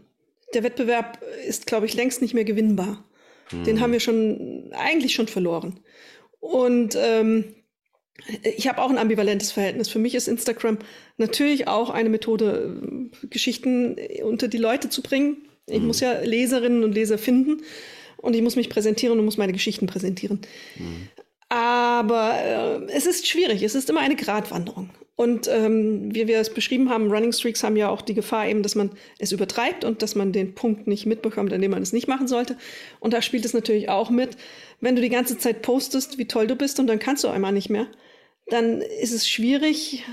[0.53, 3.03] Der Wettbewerb ist, glaube ich, längst nicht mehr gewinnbar.
[3.49, 3.65] Hm.
[3.65, 5.79] Den haben wir schon eigentlich schon verloren.
[6.43, 7.55] Und ähm,
[8.43, 9.87] ich habe auch ein ambivalentes Verhältnis.
[9.87, 10.77] Für mich ist Instagram
[11.15, 15.37] natürlich auch eine Methode, Geschichten unter die Leute zu bringen.
[15.67, 15.87] Ich mhm.
[15.87, 17.61] muss ja Leserinnen und Leser finden
[18.17, 20.41] und ich muss mich präsentieren und muss meine Geschichten präsentieren.
[20.75, 21.07] Mhm.
[21.47, 24.89] Aber äh, es ist schwierig, es ist immer eine Gratwanderung.
[25.15, 28.63] Und ähm, wie wir es beschrieben haben, Running Streaks haben ja auch die Gefahr eben,
[28.63, 31.93] dass man es übertreibt und dass man den Punkt nicht mitbekommt, an dem man es
[31.93, 32.57] nicht machen sollte.
[32.99, 34.37] Und da spielt es natürlich auch mit,
[34.81, 37.51] wenn du die ganze Zeit postest, wie toll du bist und dann kannst du einmal
[37.51, 37.87] nicht mehr,
[38.47, 40.03] dann ist es schwierig,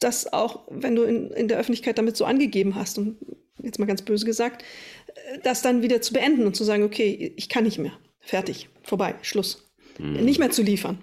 [0.00, 3.16] das auch, wenn du in, in der Öffentlichkeit damit so angegeben hast und
[3.62, 4.64] jetzt mal ganz böse gesagt,
[5.44, 9.14] das dann wieder zu beenden und zu sagen, okay, ich kann nicht mehr, fertig, vorbei,
[9.22, 10.24] Schluss, mhm.
[10.24, 10.98] nicht mehr zu liefern.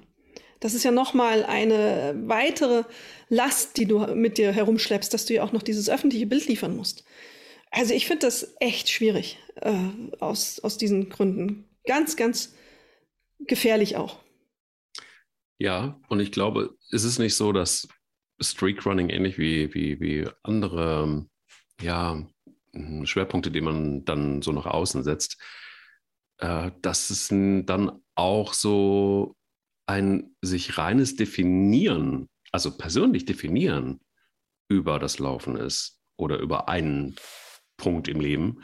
[0.61, 2.83] Das ist ja nochmal eine weitere
[3.29, 6.75] Last, die du mit dir herumschleppst, dass du ja auch noch dieses öffentliche Bild liefern
[6.75, 7.03] musst.
[7.71, 9.73] Also ich finde das echt schwierig äh,
[10.19, 11.65] aus, aus diesen Gründen.
[11.85, 12.53] Ganz, ganz
[13.39, 14.19] gefährlich auch.
[15.57, 17.87] Ja, und ich glaube, es ist nicht so, dass
[18.39, 21.25] Streakrunning ähnlich wie, wie, wie andere
[21.81, 22.23] ja,
[22.73, 25.41] hm, Schwerpunkte, die man dann so nach außen setzt,
[26.37, 29.35] äh, dass es dann auch so
[29.91, 33.99] ein sich reines Definieren, also persönlich definieren
[34.69, 37.15] über das Laufen ist oder über einen
[37.75, 38.61] Punkt im Leben.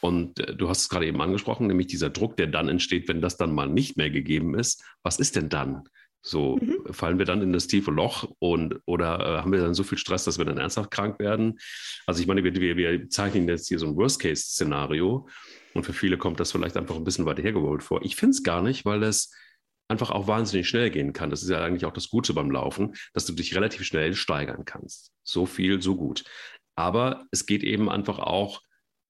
[0.00, 3.20] Und äh, du hast es gerade eben angesprochen, nämlich dieser Druck, der dann entsteht, wenn
[3.20, 4.82] das dann mal nicht mehr gegeben ist.
[5.04, 5.84] Was ist denn dann?
[6.20, 6.92] So mhm.
[6.92, 9.98] fallen wir dann in das tiefe Loch und oder äh, haben wir dann so viel
[9.98, 11.60] Stress, dass wir dann ernsthaft krank werden?
[12.06, 15.28] Also ich meine, wir, wir, wir zeichnen jetzt hier so ein Worst-Case-Szenario
[15.74, 18.04] und für viele kommt das vielleicht einfach ein bisschen weiter hergeholt vor.
[18.04, 19.30] Ich finde es gar nicht, weil es
[19.88, 21.30] einfach auch wahnsinnig schnell gehen kann.
[21.30, 24.64] Das ist ja eigentlich auch das Gute beim Laufen, dass du dich relativ schnell steigern
[24.64, 25.12] kannst.
[25.22, 26.24] So viel, so gut.
[26.76, 28.60] Aber es geht eben einfach auch,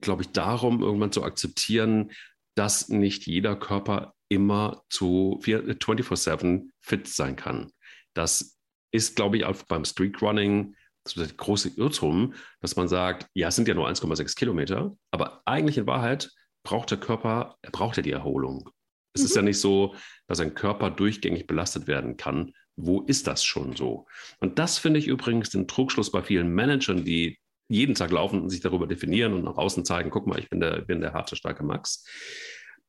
[0.00, 2.12] glaube ich, darum, irgendwann zu akzeptieren,
[2.54, 7.70] dass nicht jeder Körper immer zu 24-7 fit sein kann.
[8.14, 8.58] Das
[8.92, 10.74] ist, glaube ich, auch beim Streetrunning
[11.14, 15.78] der große Irrtum, dass man sagt, ja, es sind ja nur 1,6 Kilometer, aber eigentlich
[15.78, 16.32] in Wahrheit
[16.64, 18.70] braucht der Körper, er braucht ja die Erholung.
[19.16, 19.26] Es mhm.
[19.26, 19.48] ist ja mhm.
[19.48, 19.94] nicht so,
[20.26, 22.52] dass ein Körper durchgängig belastet werden kann.
[22.76, 24.06] Wo ist das schon so?
[24.38, 27.38] Und das finde ich übrigens den Trugschluss bei vielen Managern, die
[27.68, 30.60] jeden Tag laufen und sich darüber definieren und nach außen zeigen, guck mal, ich bin
[30.60, 32.04] der, bin der harte, starke Max.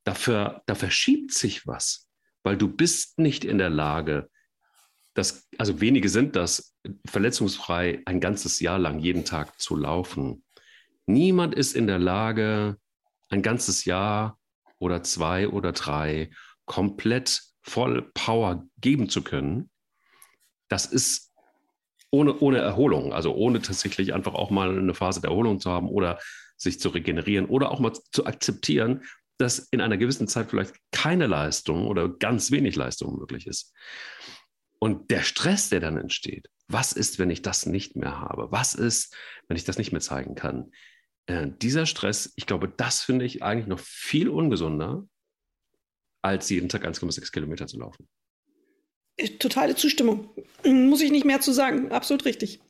[0.04, 2.08] Dafür, da verschiebt sich was,
[2.44, 4.30] weil du bist nicht in der Lage,
[5.14, 6.76] das, also wenige sind das,
[7.08, 10.44] verletzungsfrei ein ganzes Jahr lang jeden Tag zu laufen.
[11.08, 12.78] Niemand ist in der Lage,
[13.30, 14.38] ein ganzes Jahr
[14.80, 16.32] oder zwei oder drei
[16.66, 19.70] komplett voll Power geben zu können,
[20.70, 21.34] das ist
[22.12, 25.90] ohne, ohne Erholung, also ohne tatsächlich einfach auch mal eine Phase der Erholung zu haben
[25.90, 26.20] oder
[26.56, 29.04] sich zu regenerieren oder auch mal zu akzeptieren,
[29.38, 33.74] dass in einer gewissen Zeit vielleicht keine Leistung oder ganz wenig Leistung möglich ist.
[34.80, 38.52] Und der Stress, der dann entsteht, was ist, wenn ich das nicht mehr habe?
[38.52, 39.16] Was ist,
[39.48, 40.72] wenn ich das nicht mehr zeigen kann?
[41.28, 45.08] Äh, dieser Stress, ich glaube, das finde ich eigentlich noch viel ungesunder,
[46.22, 48.08] als jeden Tag 1,6 Kilometer zu laufen.
[49.18, 50.30] Äh, totale Zustimmung.
[50.66, 51.92] Muss ich nicht mehr zu sagen.
[51.92, 52.62] Absolut richtig.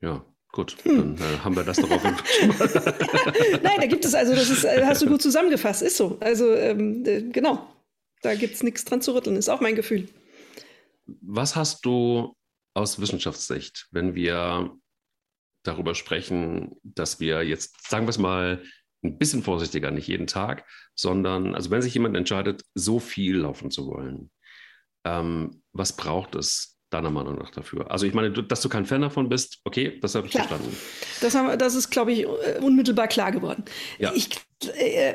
[0.00, 0.76] Ja, gut.
[0.82, 1.16] Hm.
[1.16, 2.94] Dann äh, haben wir das doch auf jeden Fall.
[3.62, 5.80] Nein, da gibt es also, das ist, äh, hast du gut zusammengefasst.
[5.82, 6.18] Ist so.
[6.20, 7.74] Also, ähm, genau.
[8.20, 9.36] Da gibt es nichts dran zu rütteln.
[9.36, 10.08] Ist auch mein Gefühl.
[11.22, 12.34] Was hast du
[12.74, 14.76] aus Wissenschaftssicht, wenn wir
[15.62, 18.62] darüber sprechen, dass wir jetzt, sagen wir es mal,
[19.04, 23.70] ein bisschen vorsichtiger, nicht jeden Tag, sondern, also wenn sich jemand entscheidet, so viel laufen
[23.70, 24.30] zu wollen,
[25.04, 27.90] ähm, was braucht es deiner Meinung nach dafür?
[27.90, 30.46] Also ich meine, du, dass du kein Fan davon bist, okay, das habe ich klar.
[30.46, 30.76] verstanden.
[31.20, 32.26] Das, haben, das ist, glaube ich,
[32.60, 33.64] unmittelbar klar geworden.
[33.98, 34.12] Ja.
[34.14, 34.28] Ich,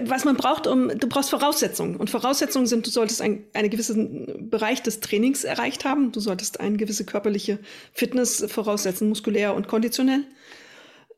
[0.05, 1.95] was man braucht, um, du brauchst Voraussetzungen.
[1.95, 6.11] Und Voraussetzungen sind, du solltest ein, einen gewissen Bereich des Trainings erreicht haben.
[6.11, 7.59] Du solltest eine gewisse körperliche
[7.93, 10.23] Fitness voraussetzen, muskulär und konditionell.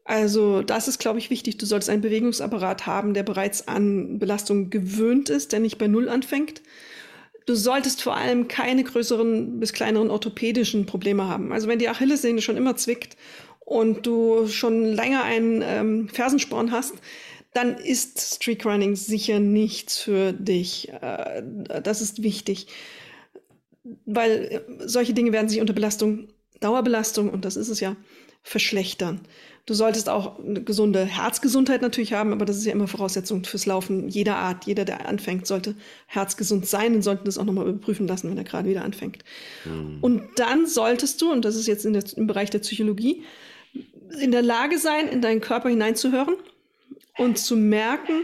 [0.10, 1.58] Also das ist, glaube ich, wichtig.
[1.58, 6.10] Du solltest einen Bewegungsapparat haben, der bereits an Belastung gewöhnt ist, der nicht bei Null
[6.10, 6.64] anfängt.
[7.46, 11.52] Du solltest vor allem keine größeren bis kleineren orthopädischen Probleme haben.
[11.52, 13.18] Also wenn die Achillessehne schon immer zwickt
[13.60, 16.96] und du schon länger einen ähm, Fersensporn hast,
[17.54, 20.92] dann ist Streakrunning sicher nichts für dich.
[21.02, 21.44] Äh,
[21.84, 22.68] das ist wichtig,
[24.06, 26.28] weil solche Dinge werden sich unter Belastung,
[26.60, 27.96] Dauerbelastung, und das ist es ja,
[28.44, 29.22] verschlechtern.
[29.66, 33.66] Du solltest auch eine gesunde Herzgesundheit natürlich haben, aber das ist ja immer Voraussetzung fürs
[33.66, 34.66] Laufen jeder Art.
[34.66, 35.76] Jeder, der anfängt, sollte
[36.08, 39.24] herzgesund sein und sollte das auch nochmal überprüfen lassen, wenn er gerade wieder anfängt.
[39.66, 39.98] Mhm.
[40.02, 43.24] Und dann solltest du, und das ist jetzt der, im Bereich der Psychologie,
[44.20, 46.36] in der Lage sein, in deinen Körper hineinzuhören
[47.20, 48.24] und zu merken,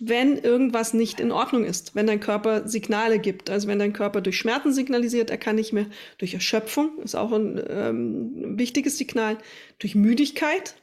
[0.00, 3.50] wenn irgendwas nicht in Ordnung ist, wenn dein Körper Signale gibt.
[3.50, 5.86] Also wenn dein Körper durch Schmerzen signalisiert, er kann nicht mehr,
[6.16, 9.36] durch Erschöpfung ist auch ein ähm, wichtiges Signal,
[9.78, 10.74] durch Müdigkeit,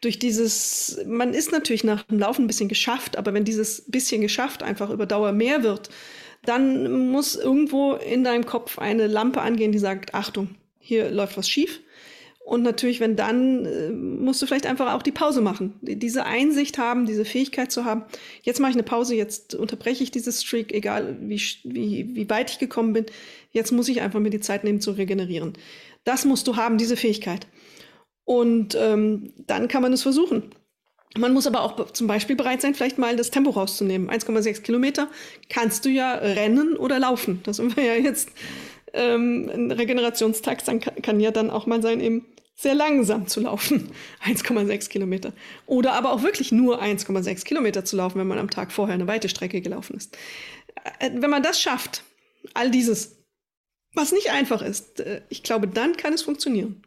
[0.00, 4.20] durch dieses, man ist natürlich nach dem Laufen ein bisschen geschafft, aber wenn dieses bisschen
[4.20, 5.88] geschafft einfach über Dauer mehr wird,
[6.44, 11.48] dann muss irgendwo in deinem Kopf eine Lampe angehen, die sagt, Achtung, hier läuft was
[11.48, 11.80] schief.
[12.44, 15.72] Und natürlich, wenn dann, äh, musst du vielleicht einfach auch die Pause machen.
[15.80, 18.04] Diese Einsicht haben, diese Fähigkeit zu haben.
[18.42, 22.50] Jetzt mache ich eine Pause, jetzt unterbreche ich dieses Streak, egal wie, wie, wie weit
[22.50, 23.06] ich gekommen bin.
[23.50, 25.54] Jetzt muss ich einfach mir die Zeit nehmen zu regenerieren.
[26.04, 27.46] Das musst du haben, diese Fähigkeit.
[28.24, 30.50] Und ähm, dann kann man es versuchen.
[31.16, 34.10] Man muss aber auch zum Beispiel bereit sein, vielleicht mal das Tempo rauszunehmen.
[34.10, 35.08] 1,6 Kilometer
[35.48, 37.40] kannst du ja rennen oder laufen.
[37.44, 38.28] Das sind wir ja jetzt.
[38.96, 43.90] Ähm, ein Regenerationstakt kann, kann ja dann auch mal sein, eben sehr langsam zu laufen,
[44.24, 45.32] 1,6 Kilometer.
[45.66, 49.06] Oder aber auch wirklich nur 1,6 Kilometer zu laufen, wenn man am Tag vorher eine
[49.06, 50.16] weite Strecke gelaufen ist.
[50.98, 52.04] Äh, wenn man das schafft,
[52.54, 53.16] all dieses,
[53.92, 56.82] was nicht einfach ist, äh, ich glaube, dann kann es funktionieren.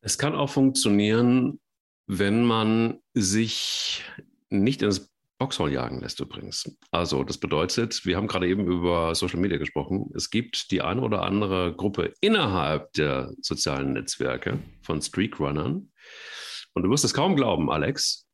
[0.00, 1.58] Es kann auch funktionieren,
[2.06, 4.04] wenn man sich
[4.50, 6.76] nicht ins Boxhall jagen lässt übrigens.
[6.90, 10.10] Also das bedeutet, wir haben gerade eben über Social Media gesprochen.
[10.14, 15.92] Es gibt die eine oder andere Gruppe innerhalb der sozialen Netzwerke von Streakrunnern.
[16.72, 18.26] Und du wirst es kaum glauben, Alex.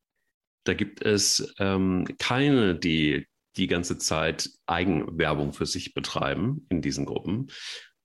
[0.65, 3.27] Da gibt es ähm, keine, die
[3.57, 7.49] die ganze Zeit Eigenwerbung für sich betreiben in diesen Gruppen.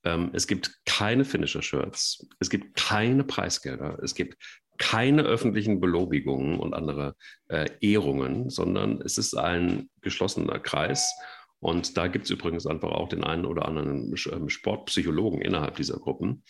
[0.03, 2.27] Ähm, es gibt keine Finisher-Shirts.
[2.39, 3.99] Es gibt keine Preisgelder.
[4.03, 4.37] Es gibt
[4.78, 7.15] keine öffentlichen Belobigungen und andere
[7.47, 11.13] äh, Ehrungen, sondern es ist ein geschlossener Kreis.
[11.59, 15.97] Und da gibt es übrigens einfach auch den einen oder anderen ähm, Sportpsychologen innerhalb dieser
[15.97, 16.43] Gruppen.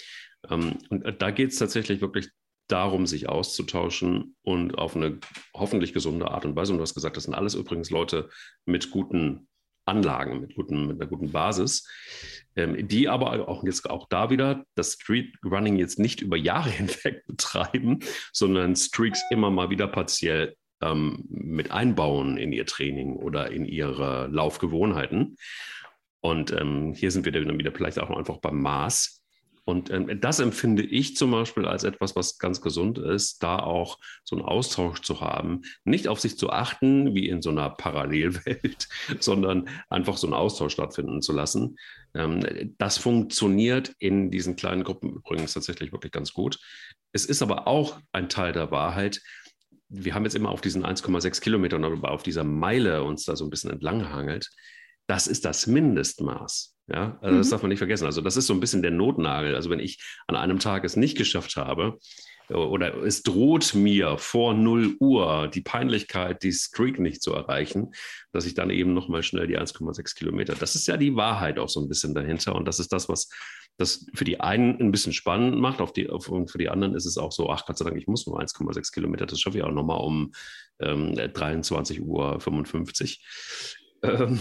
[0.49, 2.29] Ähm, und äh, da geht es tatsächlich wirklich
[2.67, 5.19] darum, sich auszutauschen und auf eine
[5.53, 6.73] hoffentlich gesunde Art und Weise.
[6.73, 8.29] Und du hast gesagt, das sind alles übrigens Leute
[8.65, 9.47] mit guten
[9.87, 11.87] Anlagen, mit, guten, mit einer guten Basis,
[12.55, 16.69] ähm, die aber auch jetzt auch da wieder das Street Running jetzt nicht über Jahre
[16.71, 17.99] hinweg betreiben,
[18.33, 24.27] sondern Streaks immer mal wieder partiell ähm, mit einbauen in ihr Training oder in ihre
[24.27, 25.37] Laufgewohnheiten.
[26.19, 29.23] Und ähm, hier sind wir dann wieder vielleicht auch einfach beim Maß.
[29.67, 33.99] Und ähm, das empfinde ich zum Beispiel als etwas, was ganz gesund ist, da auch
[34.23, 38.87] so einen Austausch zu haben, nicht auf sich zu achten wie in so einer Parallelwelt,
[39.19, 41.75] sondern einfach so einen Austausch stattfinden zu lassen.
[42.13, 46.59] Ähm, das funktioniert in diesen kleinen Gruppen übrigens tatsächlich wirklich ganz gut.
[47.11, 49.21] Es ist aber auch ein Teil der Wahrheit.
[49.89, 53.43] Wir haben jetzt immer auf diesen 1,6 Kilometern oder auf dieser Meile uns da so
[53.43, 54.49] ein bisschen entlang hangelt.
[55.07, 56.76] Das ist das Mindestmaß.
[56.87, 57.51] Ja, also das mhm.
[57.51, 58.05] darf man nicht vergessen.
[58.05, 59.55] Also das ist so ein bisschen der Notnagel.
[59.55, 61.97] Also wenn ich an einem Tag es nicht geschafft habe
[62.49, 67.91] äh, oder es droht mir vor 0 Uhr die Peinlichkeit, die Streak nicht zu erreichen,
[68.31, 70.55] dass ich dann eben nochmal schnell die 1,6 Kilometer.
[70.55, 72.55] Das ist ja die Wahrheit auch so ein bisschen dahinter.
[72.55, 73.29] Und das ist das, was
[73.77, 75.81] das für die einen ein bisschen spannend macht.
[75.81, 77.97] Auf die, auf, und für die anderen ist es auch so, ach Gott sei Dank,
[77.97, 79.25] ich muss nur 1,6 Kilometer.
[79.25, 80.31] Das schaffe ich auch nochmal um
[80.79, 83.23] ähm, 23 Uhr 55.
[84.03, 84.39] Ähm,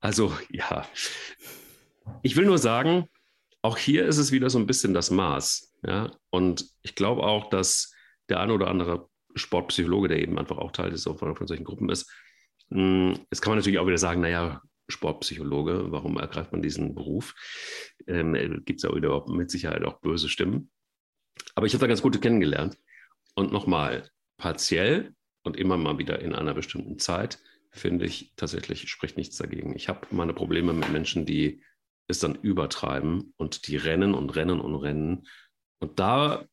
[0.00, 0.86] also ja,
[2.22, 3.08] ich will nur sagen,
[3.62, 5.74] auch hier ist es wieder so ein bisschen das Maß.
[5.84, 6.10] Ja?
[6.30, 7.92] Und ich glaube auch, dass
[8.28, 11.90] der eine oder andere Sportpsychologe, der eben einfach auch Teil des, von, von solchen Gruppen
[11.90, 12.10] ist,
[12.70, 17.34] hm, jetzt kann man natürlich auch wieder sagen, naja, Sportpsychologe, warum ergreift man diesen Beruf?
[18.06, 18.34] Ähm,
[18.64, 20.70] Gibt es ja wieder mit Sicherheit auch böse Stimmen.
[21.54, 22.76] Aber ich habe da ganz gute kennengelernt.
[23.34, 27.38] Und nochmal, partiell und immer mal wieder in einer bestimmten Zeit
[27.70, 29.74] finde ich tatsächlich, spricht nichts dagegen.
[29.76, 31.62] Ich habe meine Probleme mit Menschen, die
[32.08, 35.26] es dann übertreiben und die rennen und rennen und rennen.
[35.78, 36.44] Und da,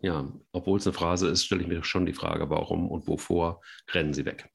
[0.00, 3.62] ja, obwohl es eine Phrase ist, stelle ich mir schon die Frage, warum und wovor
[3.92, 4.50] rennen sie weg.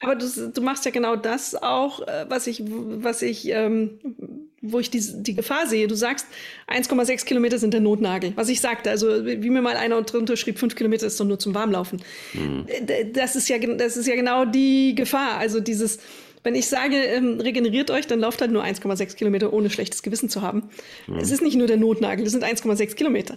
[0.00, 4.78] Aber du, du machst ja genau das auch, äh, was ich, was ich, ähm, wo
[4.78, 5.88] ich die, die Gefahr sehe.
[5.88, 6.26] Du sagst,
[6.68, 8.32] 1,6 Kilometer sind der Notnagel.
[8.36, 11.38] Was ich sagte, also wie mir mal einer drunter schrieb, 5 Kilometer ist doch nur
[11.38, 12.00] zum Warmlaufen.
[12.32, 12.66] Mhm.
[13.12, 15.36] Das, ist ja, das ist ja genau die Gefahr.
[15.38, 15.98] Also dieses,
[16.44, 20.28] wenn ich sage, ähm, regeneriert euch, dann lauft halt nur 1,6 Kilometer, ohne schlechtes Gewissen
[20.28, 20.64] zu haben.
[21.06, 21.16] Mhm.
[21.16, 23.36] Es ist nicht nur der Notnagel, das sind 1,6 Kilometer.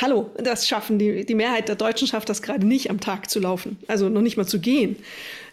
[0.00, 3.40] Hallo, das schaffen die, die Mehrheit der Deutschen schafft das gerade nicht am Tag zu
[3.40, 4.96] laufen, also noch nicht mal zu gehen.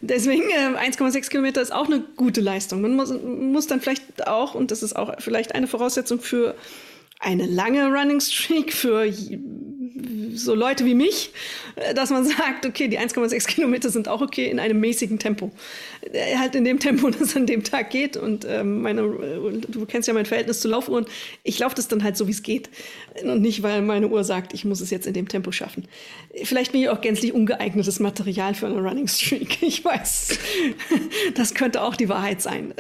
[0.02, 2.82] Deswegen äh, 1,6 Kilometer ist auch eine gute Leistung.
[2.82, 6.56] Man muss, muss dann vielleicht auch, und das ist auch vielleicht eine Voraussetzung für
[7.20, 9.06] eine lange Running Streak für
[10.34, 11.32] so Leute wie mich,
[11.76, 15.52] äh, dass man sagt, okay, die 1,6 Kilometer sind auch okay in einem mäßigen Tempo.
[16.12, 18.18] Äh, halt in dem Tempo, das an dem Tag geht.
[18.18, 21.06] Und ähm, meine, äh, du kennst ja mein Verhältnis zu Laufuhren.
[21.44, 22.70] Ich laufe das dann halt so, wie es geht.
[23.24, 25.88] Und nicht, weil meine Uhr sagt, ich muss es jetzt in dem Tempo schaffen.
[26.44, 29.58] Vielleicht bin ich auch gänzlich ungeeignetes Material für eine Running Streak.
[29.74, 30.38] Ich weiß,
[31.36, 32.74] das könnte auch die Wahrheit sein.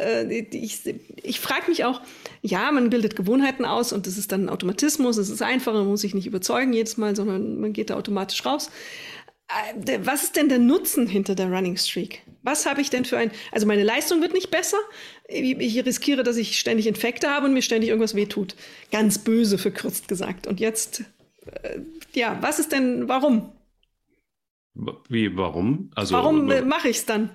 [0.51, 0.79] Ich,
[1.23, 2.01] ich frage mich auch,
[2.45, 5.87] ja, man bildet Gewohnheiten aus und das ist dann ein Automatismus, es ist einfacher, man
[5.87, 8.69] muss sich nicht überzeugen jedes Mal, sondern man geht da automatisch raus.
[9.47, 12.21] Äh, was ist denn der Nutzen hinter der Running Streak?
[12.43, 14.77] Was habe ich denn für ein, also meine Leistung wird nicht besser.
[15.29, 18.55] Ich riskiere, dass ich ständig Infekte habe und mir ständig irgendwas wehtut.
[18.91, 20.45] Ganz böse verkürzt gesagt.
[20.45, 21.05] Und jetzt,
[21.45, 21.79] äh,
[22.13, 23.53] ja, was ist denn, warum?
[25.07, 25.91] Wie, warum?
[25.95, 27.29] Also, warum äh, mache ich es dann?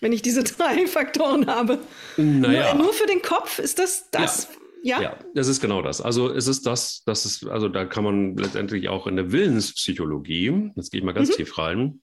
[0.00, 1.78] Wenn ich diese drei Faktoren habe.
[2.16, 2.74] Naja.
[2.74, 4.48] Nur, nur für den Kopf ist das das.
[4.82, 4.96] Ja.
[4.96, 5.02] ja.
[5.02, 6.00] ja, das ist genau das.
[6.00, 10.70] Also es ist das, das ist, also da kann man letztendlich auch in der Willenspsychologie,
[10.74, 11.34] jetzt gehe ich mal ganz mhm.
[11.34, 12.00] tief rein,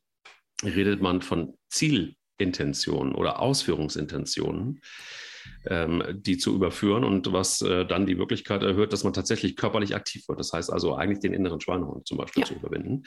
[0.63, 4.81] redet man von Zielintentionen oder Ausführungsintentionen,
[5.65, 9.95] ähm, die zu überführen und was äh, dann die Möglichkeit erhöht, dass man tatsächlich körperlich
[9.95, 10.39] aktiv wird.
[10.39, 12.47] Das heißt also eigentlich den inneren Schweinehund zum Beispiel ja.
[12.47, 13.03] zu überwinden.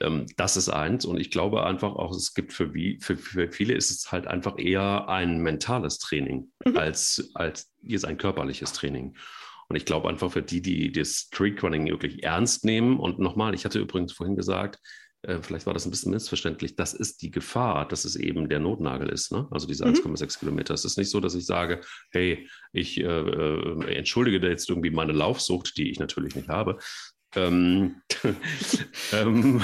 [0.00, 1.04] Ähm, das ist eins.
[1.04, 4.26] Und ich glaube einfach auch, es gibt für, wie, für, für viele ist es halt
[4.26, 6.76] einfach eher ein mentales Training mhm.
[6.76, 9.16] als, als jetzt ein körperliches Training.
[9.68, 13.64] Und ich glaube einfach für die, die das Streakrunning wirklich ernst nehmen, und nochmal, ich
[13.64, 14.80] hatte übrigens vorhin gesagt,
[15.22, 18.58] äh, vielleicht war das ein bisschen missverständlich, das ist die Gefahr, dass es eben der
[18.58, 19.46] Notnagel ist, ne?
[19.50, 19.94] also diese mhm.
[19.94, 20.74] 1,6 Kilometer.
[20.74, 24.90] Es ist nicht so, dass ich sage, hey, ich äh, äh, entschuldige da jetzt irgendwie
[24.90, 26.78] meine Laufsucht, die ich natürlich nicht habe,
[27.34, 28.02] ähm,
[29.12, 29.62] ähm,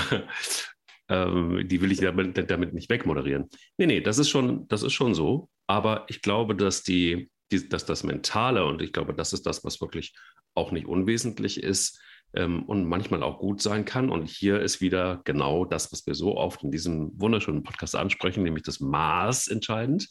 [1.08, 3.48] ähm, die will ich damit, damit, nicht wegmoderieren.
[3.78, 5.48] Nee, nee, das ist schon, das ist schon so.
[5.66, 9.64] Aber ich glaube, dass die, die, dass das Mentale, und ich glaube, das ist das,
[9.64, 10.14] was wirklich
[10.54, 12.00] auch nicht unwesentlich ist
[12.34, 14.10] ähm, und manchmal auch gut sein kann.
[14.10, 18.42] Und hier ist wieder genau das, was wir so oft in diesem wunderschönen Podcast ansprechen,
[18.42, 20.08] nämlich das Maß entscheidend.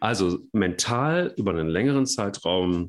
[0.00, 2.88] Also mental über einen längeren Zeitraum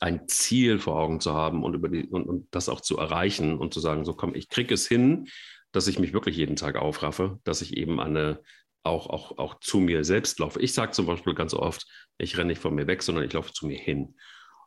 [0.00, 3.58] ein Ziel vor Augen zu haben und, über die, und, und das auch zu erreichen
[3.58, 5.28] und zu sagen, so komm, ich kriege es hin,
[5.72, 8.40] dass ich mich wirklich jeden Tag aufraffe, dass ich eben eine,
[8.82, 10.60] auch, auch, auch zu mir selbst laufe.
[10.60, 11.86] Ich sage zum Beispiel ganz oft,
[12.18, 14.16] ich renne nicht von mir weg, sondern ich laufe zu mir hin.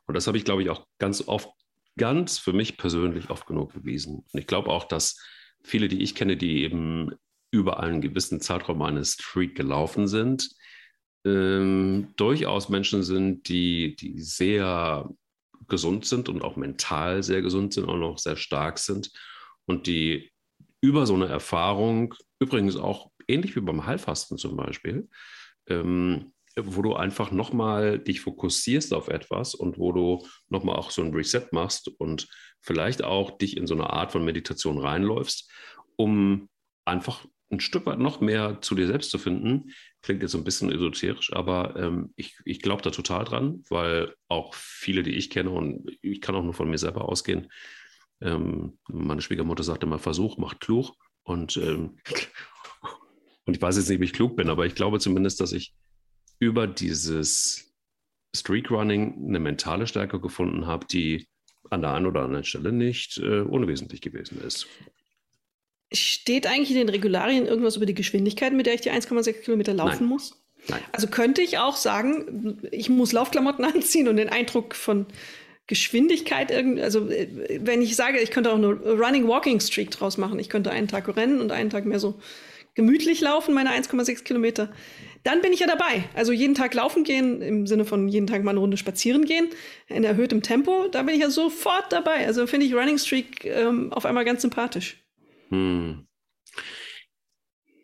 [0.06, 1.48] Und das habe ich, glaube ich, auch ganz oft,
[1.96, 4.24] ganz für mich persönlich oft genug bewiesen.
[4.32, 5.20] Und ich glaube auch, dass
[5.62, 7.12] viele, die ich kenne, die eben
[7.50, 10.50] über einen gewissen Zeitraum eines Streak gelaufen sind,
[11.24, 15.08] ähm, durchaus Menschen sind, die, die sehr
[15.68, 19.10] gesund sind und auch mental sehr gesund sind, auch noch sehr stark sind
[19.66, 20.30] und die
[20.80, 25.08] über so eine Erfahrung, übrigens auch ähnlich wie beim Heilfasten zum Beispiel,
[25.68, 31.02] ähm, wo du einfach nochmal dich fokussierst auf etwas und wo du nochmal auch so
[31.02, 32.28] ein Reset machst und
[32.60, 35.50] vielleicht auch dich in so eine Art von Meditation reinläufst,
[35.96, 36.48] um
[36.84, 39.72] einfach ein Stück weit noch mehr zu dir selbst zu finden.
[40.02, 44.14] Klingt jetzt so ein bisschen esoterisch, aber ähm, ich, ich glaube da total dran, weil
[44.28, 47.48] auch viele, die ich kenne, und ich kann auch nur von mir selber ausgehen,
[48.20, 50.94] ähm, meine Schwiegermutter sagt immer, Versuch macht klug.
[51.22, 51.98] Und, ähm,
[53.46, 55.74] und ich weiß jetzt nicht, ob ich klug bin, aber ich glaube zumindest, dass ich
[56.38, 57.74] über dieses
[58.34, 61.28] Streakrunning eine mentale Stärke gefunden habe, die
[61.68, 64.66] an der einen oder anderen Stelle nicht äh, unwesentlich gewesen ist.
[65.92, 69.74] Steht eigentlich in den Regularien irgendwas über die Geschwindigkeit, mit der ich die 1,6 Kilometer
[69.74, 70.08] laufen Nein.
[70.08, 70.40] muss?
[70.68, 70.80] Nein.
[70.92, 75.06] Also könnte ich auch sagen, ich muss Laufklamotten anziehen und den Eindruck von
[75.66, 77.28] Geschwindigkeit, also äh,
[77.62, 80.88] wenn ich sage, ich könnte auch eine Running Walking Streak draus machen, ich könnte einen
[80.88, 82.18] Tag rennen und einen Tag mehr so
[82.74, 84.72] gemütlich laufen, meine 1,6 Kilometer,
[85.22, 86.04] dann bin ich ja dabei.
[86.14, 89.48] Also jeden Tag laufen gehen, im Sinne von jeden Tag mal eine Runde spazieren gehen,
[89.86, 92.26] in erhöhtem Tempo, da bin ich ja sofort dabei.
[92.26, 94.99] Also finde ich Running Streak ähm, auf einmal ganz sympathisch.
[95.50, 96.06] Hm.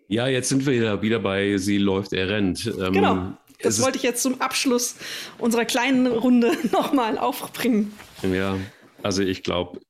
[0.09, 2.67] Ja, jetzt sind wir ja wieder bei Sie läuft, er rennt.
[2.67, 3.37] Ähm, genau.
[3.63, 4.97] Das wollte ich jetzt zum Abschluss
[5.39, 7.93] unserer kleinen Runde nochmal aufbringen.
[8.23, 8.57] Ja,
[9.03, 9.81] also ich glaube,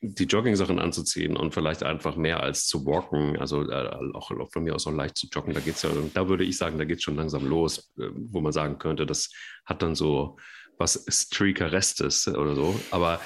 [0.00, 4.62] die Jogging-Sachen anzuziehen und vielleicht einfach mehr als zu walken, also äh, auch, auch, von
[4.62, 6.98] mir aus auch leicht zu joggen, da geht's ja, da würde ich sagen, da geht
[6.98, 9.30] es schon langsam los, äh, wo man sagen könnte, das
[9.64, 10.36] hat dann so
[10.78, 12.78] was Streakerestes oder so.
[12.90, 13.20] Aber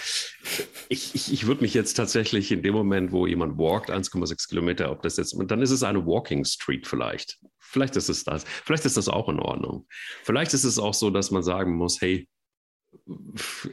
[0.88, 4.90] ich, ich, ich würde mich jetzt tatsächlich in dem Moment, wo jemand walkt, 1,6 Kilometer,
[4.90, 7.38] ob das jetzt, dann ist es eine Walking Street vielleicht.
[7.58, 8.44] Vielleicht ist es das.
[8.44, 9.86] Vielleicht ist das auch in Ordnung.
[10.24, 12.28] Vielleicht ist es auch so, dass man sagen muss, hey,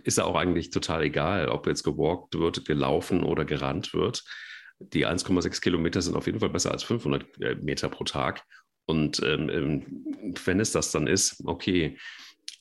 [0.03, 4.23] ist ja auch eigentlich total egal, ob jetzt gewalkt wird, gelaufen oder gerannt wird.
[4.79, 8.43] Die 1,6 Kilometer sind auf jeden Fall besser als 500 äh, Meter pro Tag.
[8.85, 11.97] Und ähm, ähm, wenn es das dann ist, okay,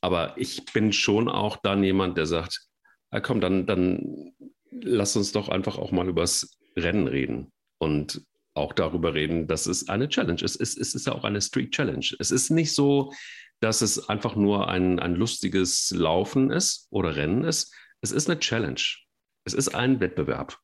[0.00, 2.60] aber ich bin schon auch dann jemand, der sagt,
[3.12, 4.32] ja, komm, dann, dann
[4.70, 7.52] lass uns doch einfach auch mal übers Rennen reden.
[7.78, 8.22] Und
[8.54, 10.60] auch darüber reden, dass es eine Challenge ist.
[10.60, 12.06] Es, es ist ja auch eine Street Challenge.
[12.18, 13.12] Es ist nicht so,
[13.60, 17.72] dass es einfach nur ein, ein lustiges Laufen ist oder Rennen ist.
[18.00, 18.82] Es ist eine Challenge.
[19.44, 20.58] Es ist ein Wettbewerb.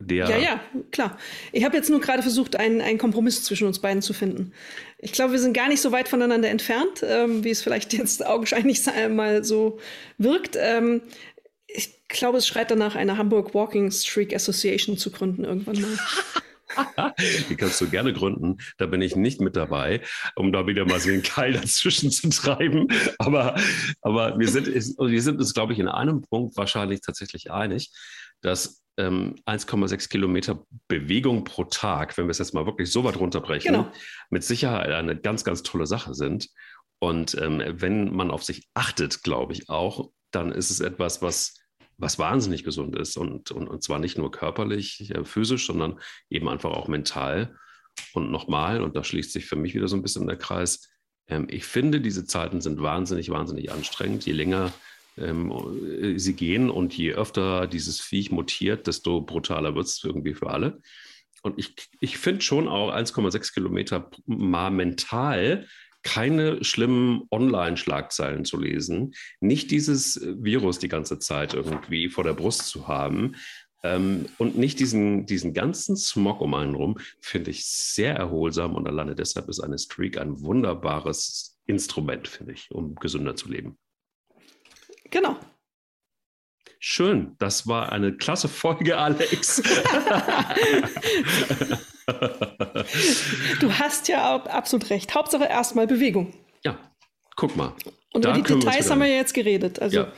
[0.00, 0.60] Der ja, ja,
[0.92, 1.18] klar.
[1.52, 4.52] Ich habe jetzt nur gerade versucht, einen, einen Kompromiss zwischen uns beiden zu finden.
[4.98, 8.24] Ich glaube, wir sind gar nicht so weit voneinander entfernt, ähm, wie es vielleicht jetzt
[8.24, 8.80] augenscheinlich
[9.10, 9.80] mal so
[10.16, 10.56] wirkt.
[10.56, 11.02] Ähm,
[11.66, 15.98] ich glaube, es schreit danach, eine Hamburg Walking Streak Association zu gründen irgendwann mal.
[17.48, 18.58] Die kannst du gerne gründen.
[18.76, 20.02] Da bin ich nicht mit dabei,
[20.36, 22.88] um da wieder mal so einen Keil dazwischen zu treiben.
[23.18, 23.56] Aber,
[24.02, 27.90] aber wir, sind, wir sind uns, glaube ich, in einem Punkt wahrscheinlich tatsächlich einig,
[28.40, 33.16] dass ähm, 1,6 Kilometer Bewegung pro Tag, wenn wir es jetzt mal wirklich so weit
[33.16, 33.92] runterbrechen, genau.
[34.30, 36.48] mit Sicherheit eine ganz, ganz tolle Sache sind.
[37.00, 41.54] Und ähm, wenn man auf sich achtet, glaube ich auch, dann ist es etwas, was
[41.98, 45.98] was wahnsinnig gesund ist und, und, und zwar nicht nur körperlich, äh, physisch, sondern
[46.30, 47.56] eben einfach auch mental.
[48.12, 50.88] Und nochmal, und da schließt sich für mich wieder so ein bisschen der Kreis,
[51.26, 54.24] ähm, ich finde, diese Zeiten sind wahnsinnig, wahnsinnig anstrengend.
[54.24, 54.72] Je länger
[56.16, 60.80] sie gehen und je öfter dieses Viech mutiert, desto brutaler wird es irgendwie für alle.
[61.42, 65.66] Und ich, ich finde schon auch 1,6 Kilometer mal mental
[66.02, 72.34] keine schlimmen Online-Schlagzeilen zu lesen, nicht dieses äh, Virus die ganze Zeit irgendwie vor der
[72.34, 73.34] Brust zu haben
[73.82, 78.86] ähm, und nicht diesen, diesen ganzen Smog um einen rum, finde ich sehr erholsam und
[78.86, 83.76] alleine deshalb ist eine Streak ein wunderbares Instrument, finde ich, um gesünder zu leben.
[85.10, 85.36] Genau.
[86.80, 89.56] Schön, das war eine klasse Folge, Alex.
[93.60, 95.12] du hast ja absolut recht.
[95.14, 96.32] Hauptsache erstmal Bewegung.
[96.64, 96.78] Ja,
[97.34, 97.74] guck mal.
[98.12, 99.82] Und über die Details haben wir ja jetzt geredet.
[99.82, 99.96] Also.
[99.96, 100.12] Ja,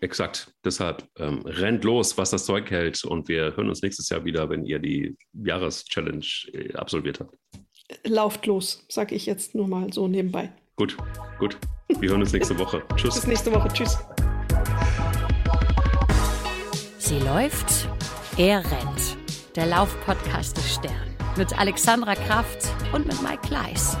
[0.00, 0.50] exakt.
[0.64, 3.04] Deshalb ähm, rennt los, was das Zeug hält.
[3.04, 7.36] Und wir hören uns nächstes Jahr wieder, wenn ihr die Jahreschallenge äh, absolviert habt.
[8.04, 10.50] Lauft los, sag ich jetzt nur mal so nebenbei.
[10.76, 10.96] Gut,
[11.38, 11.58] gut.
[12.00, 12.82] Wir hören uns nächste Woche.
[12.96, 13.14] Tschüss.
[13.14, 13.68] Bis nächste Woche.
[13.68, 13.98] Tschüss.
[17.08, 17.88] Sie läuft,
[18.36, 19.16] er rennt.
[19.54, 23.96] Der Laufpodcast des Stern mit Alexandra Kraft und mit Mike Kleiss.